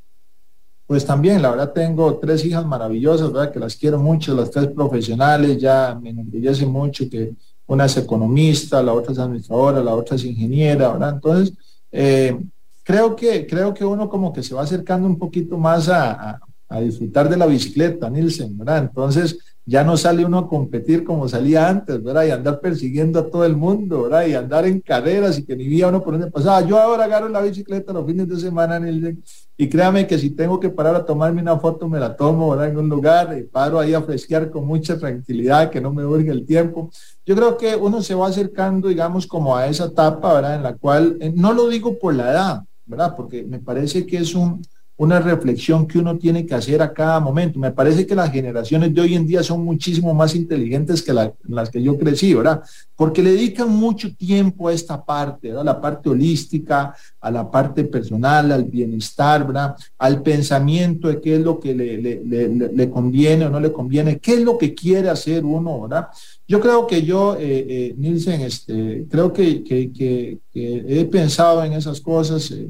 [0.87, 3.51] pues también, la verdad, tengo tres hijas maravillosas, ¿verdad?
[3.51, 7.33] Que las quiero mucho, las tres profesionales, ya me enorgullece mucho que
[7.67, 11.15] una es economista, la otra es administradora, la otra es ingeniera, ¿verdad?
[11.15, 11.53] Entonces,
[11.91, 12.39] eh,
[12.81, 16.39] creo, que, creo que uno como que se va acercando un poquito más a,
[16.69, 18.83] a disfrutar de la bicicleta, Nielsen, ¿verdad?
[18.83, 22.25] Entonces, ya no sale uno a competir como salía antes, ¿verdad?
[22.25, 24.25] Y andar persiguiendo a todo el mundo, ¿verdad?
[24.25, 26.61] Y andar en carreras y que ni vía uno por donde pasaba.
[26.61, 29.23] Yo ahora agarro la bicicleta los fines de semana en
[29.55, 32.69] y créame que si tengo que parar a tomarme una foto, me la tomo, ¿verdad?
[32.69, 36.29] En un lugar y paro ahí a fresquear con mucha tranquilidad, que no me urge
[36.31, 36.89] el tiempo.
[37.25, 40.55] Yo creo que uno se va acercando, digamos, como a esa etapa, ¿verdad?
[40.55, 43.13] En la cual, eh, no lo digo por la edad, ¿verdad?
[43.15, 44.61] Porque me parece que es un,
[44.95, 47.57] una reflexión que uno tiene que hacer a cada momento.
[47.57, 51.69] Me parece que las generaciones de hoy en día son muchísimo más inteligentes que las
[51.71, 52.61] que yo crecí, ¿verdad?
[52.95, 55.65] Porque le dedican mucho tiempo a esta parte, ¿verdad?
[55.65, 59.75] La parte holística, a la parte personal, al bienestar, ¿verdad?
[59.97, 64.41] Al pensamiento de qué es lo que le, conviene o no le conviene, qué es
[64.41, 66.09] lo que quiere hacer uno, ¿verdad?
[66.47, 71.99] Yo creo que yo, eh, eh Nielsen, este, creo que, que, he pensado en esas
[71.99, 72.51] cosas.
[72.51, 72.69] Eh,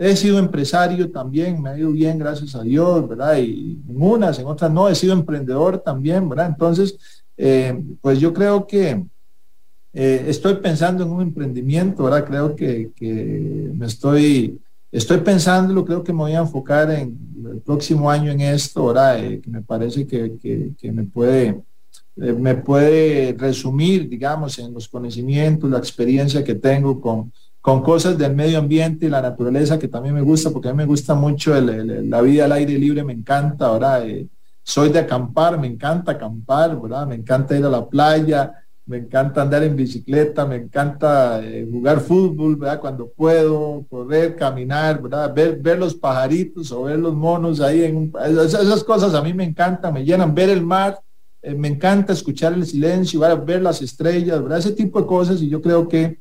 [0.00, 3.36] He sido empresario también, me ha ido bien, gracias a Dios, ¿verdad?
[3.38, 6.46] Y en unas, en otras no, he sido emprendedor también, ¿verdad?
[6.46, 6.96] Entonces,
[7.36, 9.04] eh, pues yo creo que
[9.92, 12.24] eh, estoy pensando en un emprendimiento, ¿verdad?
[12.24, 12.92] Creo que,
[13.74, 14.60] me estoy,
[14.92, 17.18] estoy pensando, creo que me voy a enfocar en
[17.52, 19.24] el próximo año en esto, ¿verdad?
[19.24, 21.60] Eh, que me parece que, que me puede
[22.18, 27.32] me puede resumir, digamos, en los conocimientos, la experiencia que tengo con,
[27.68, 30.78] con cosas del medio ambiente y la naturaleza que también me gusta, porque a mí
[30.78, 34.08] me gusta mucho la vida al aire libre, me encanta, ¿verdad?
[34.08, 34.26] Eh,
[34.62, 37.06] soy de acampar, me encanta acampar, ¿verdad?
[37.06, 38.54] Me encanta ir a la playa,
[38.86, 42.80] me encanta andar en bicicleta, me encanta eh, jugar fútbol, ¿verdad?
[42.80, 45.34] Cuando puedo, correr, caminar, ¿verdad?
[45.34, 49.44] Ver, ver los pajaritos o ver los monos ahí, en esas, cosas a mí me
[49.44, 50.98] encantan, me llenan, ver el mar,
[51.42, 54.40] eh, me encanta escuchar el silencio, ver las estrellas.
[54.56, 56.18] Ese tipo de cosas y yo creo que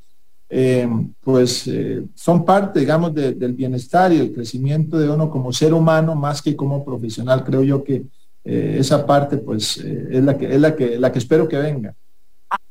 [0.49, 0.87] eh,
[1.21, 6.15] pues eh, son parte, digamos, del bienestar y del crecimiento de uno como ser humano
[6.15, 7.43] más que como profesional.
[7.43, 8.03] Creo yo que
[8.45, 11.93] eh, esa parte, pues, es la que es la que la que espero que venga.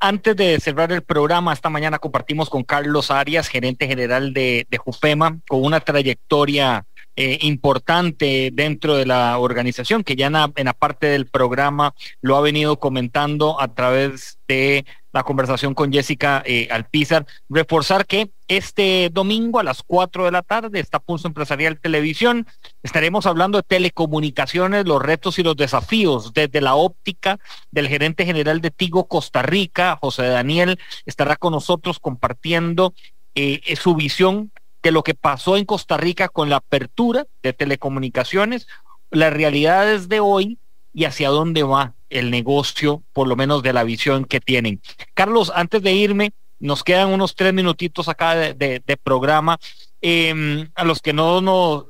[0.00, 4.78] Antes de cerrar el programa, esta mañana compartimos con Carlos Arias, gerente general de, de
[4.78, 6.86] Jupema, con una trayectoria
[7.16, 12.40] importante dentro de la organización, que ya en en la, parte del programa lo ha
[12.40, 14.84] venido comentando a través de
[15.16, 17.26] la conversación con Jessica eh, Alpizar.
[17.48, 22.46] Reforzar que este domingo a las 4 de la tarde está Pulso Empresarial Televisión.
[22.82, 27.38] Estaremos hablando de telecomunicaciones, los retos y los desafíos desde la óptica
[27.70, 32.92] del gerente general de Tigo Costa Rica, José Daniel, estará con nosotros compartiendo
[33.34, 34.52] eh, su visión
[34.86, 38.68] de lo que pasó en Costa Rica con la apertura de telecomunicaciones,
[39.10, 40.60] las realidades de hoy
[40.94, 44.80] y hacia dónde va el negocio, por lo menos de la visión que tienen.
[45.12, 49.58] Carlos, antes de irme, nos quedan unos tres minutitos acá de, programa.
[50.00, 51.88] Em, a los que no, no,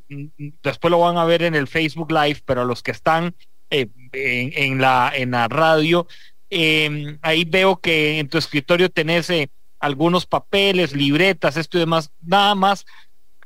[0.63, 3.35] después lo van a ver en el Facebook Live, pero a los que están
[3.69, 6.07] eh, en, la, en la radio,
[6.49, 12.11] em, ahí veo que en tu escritorio tenés eh, algunos papeles, libretas, esto y demás,
[12.23, 12.85] nada más.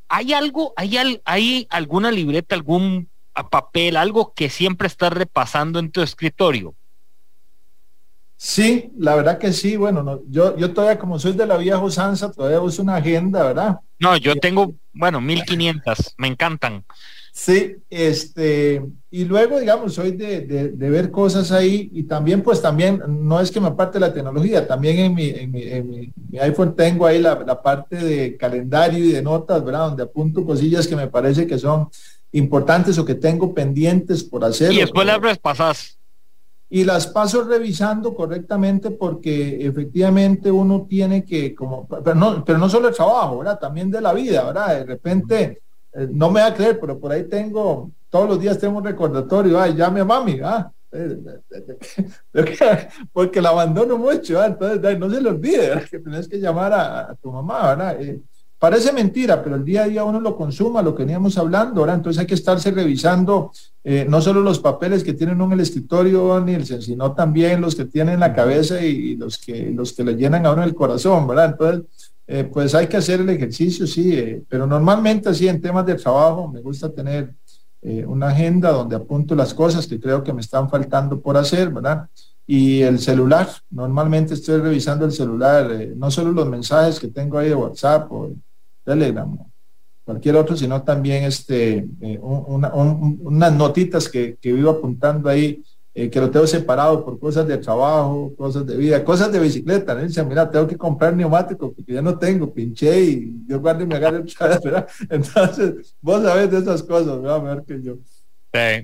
[0.09, 3.09] ¿Hay algo, hay, hay alguna libreta, algún
[3.51, 6.75] papel, algo que siempre estás repasando en tu escritorio?
[8.37, 9.77] Sí, la verdad que sí.
[9.77, 13.45] Bueno, no, yo, yo todavía como soy de la vieja usanza, todavía uso una agenda,
[13.45, 13.81] ¿verdad?
[13.99, 16.85] No, yo tengo, bueno, 1500, me encantan.
[17.43, 23.03] Sí, este, y luego, digamos, soy de, de, ver cosas ahí y también, pues también,
[23.09, 26.77] no es que me aparte la tecnología, también en mi, en mi, en mi, iPhone
[26.77, 29.87] tengo ahí la, la, parte de calendario y de notas, ¿verdad?
[29.87, 31.89] Donde apunto cosillas que me parece que son
[32.33, 34.71] importantes o que tengo pendientes por hacer.
[34.75, 35.99] Y después las repasas.
[36.69, 42.69] y las paso revisando correctamente porque efectivamente uno tiene que, como, pero no, pero no
[42.69, 43.59] solo el trabajo, ¿verdad?
[43.59, 44.81] También de la vida, ¿verdad?
[44.81, 45.63] De repente,
[45.93, 48.85] eh, no me va a creer, pero por ahí tengo, todos los días tengo un
[48.85, 50.71] recordatorio, ay, llame a mami, ¿ah?
[53.13, 57.31] porque la abandono mucho, entonces no se le olvide que tienes que llamar a, tu
[57.31, 58.03] mamá, ¿verdad?
[58.03, 58.21] Eh,
[58.61, 61.97] Parece mentira, pero el día a día uno lo consuma, lo que veníamos hablando, ¿verdad?
[61.97, 66.39] Entonces hay que estarse revisando eh, no solo los papeles que tienen en el escritorio,
[66.45, 70.15] Nielsen, sino también los que tienen en la cabeza y, los, que, los que le
[70.15, 71.53] llenan a uno el corazón, ¿verdad?
[71.53, 75.85] Entonces, eh, pues hay que hacer el ejercicio, sí, eh, pero normalmente así en temas
[75.85, 77.35] de trabajo me gusta tener
[78.07, 82.11] una agenda donde apunto las cosas que creo que me están faltando por hacer, ¿verdad?
[82.47, 87.49] Y el celular, normalmente estoy revisando el celular, no solo los mensajes que tengo ahí
[87.49, 88.33] de WhatsApp o
[88.85, 89.35] Telegram,
[90.11, 95.63] cualquier otro, sino también este, eh, unas notitas que, que vivo apuntando ahí,
[96.01, 99.95] eh, que lo tengo separado por cosas de trabajo, cosas de vida, cosas de bicicleta.
[99.95, 100.01] ¿no?
[100.01, 103.87] Dice, mira, tengo que comprar neumático porque ya no tengo, pinché y yo guardo y
[103.87, 104.25] me agarro
[105.11, 107.99] Entonces, vos sabés de esas cosas, a ver que yo.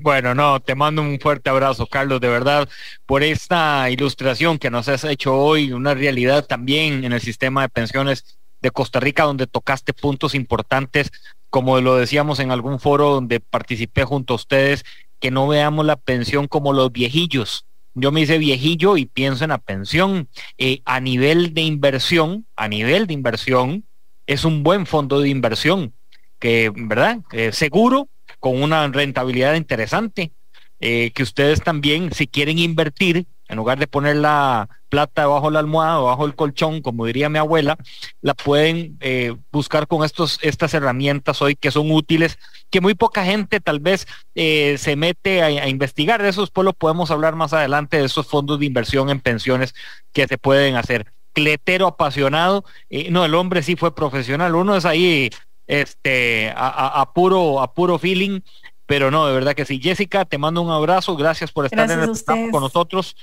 [0.03, 2.69] bueno, no, te mando un fuerte abrazo, Carlos, de verdad,
[3.07, 7.71] por esta ilustración que nos has hecho hoy, una realidad también en el sistema de
[7.71, 11.11] pensiones de Costa Rica, donde tocaste puntos importantes,
[11.49, 14.85] como lo decíamos en algún foro donde participé junto a ustedes,
[15.21, 17.67] que no veamos la pensión como los viejillos.
[17.95, 20.29] Yo me hice viejillo y pienso en la pensión.
[20.59, 23.87] Eh, a nivel de inversión, a nivel de inversión,
[24.27, 25.95] es un buen fondo de inversión,
[26.39, 27.21] que, ¿verdad?
[27.53, 28.09] seguro,
[28.41, 30.33] con una rentabilidad interesante,
[30.81, 35.55] eh, que ustedes también, si quieren invertir, en lugar de poner la plata debajo de
[35.55, 37.76] la almohada, debajo del colchón, como diría mi abuela,
[38.20, 42.38] la pueden eh, buscar con estos, estas herramientas hoy que son útiles,
[42.70, 46.22] que muy poca gente tal vez eh, se mete a, investigar.
[46.22, 49.74] De eso después lo podemos hablar más adelante, de esos fondos de inversión en pensiones
[50.12, 51.12] que se pueden hacer.
[51.32, 55.30] Cletero apasionado, eh, no, el hombre sí fue profesional, uno es ahí
[55.66, 58.40] este, a, puro, a puro feeling
[58.87, 59.80] pero no, de verdad que sí.
[59.82, 63.16] Jessica, te mando un abrazo, gracias por estar en el con nosotros.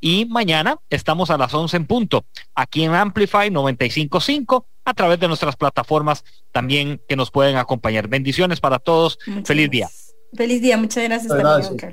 [0.00, 5.28] Y mañana estamos a las 11 en punto, aquí en Amplify 955, a través de
[5.28, 8.08] nuestras plataformas también que nos pueden acompañar.
[8.08, 9.18] Bendiciones para todos.
[9.44, 9.88] Feliz día.
[10.34, 11.92] Feliz día, muchas gracias, gracias.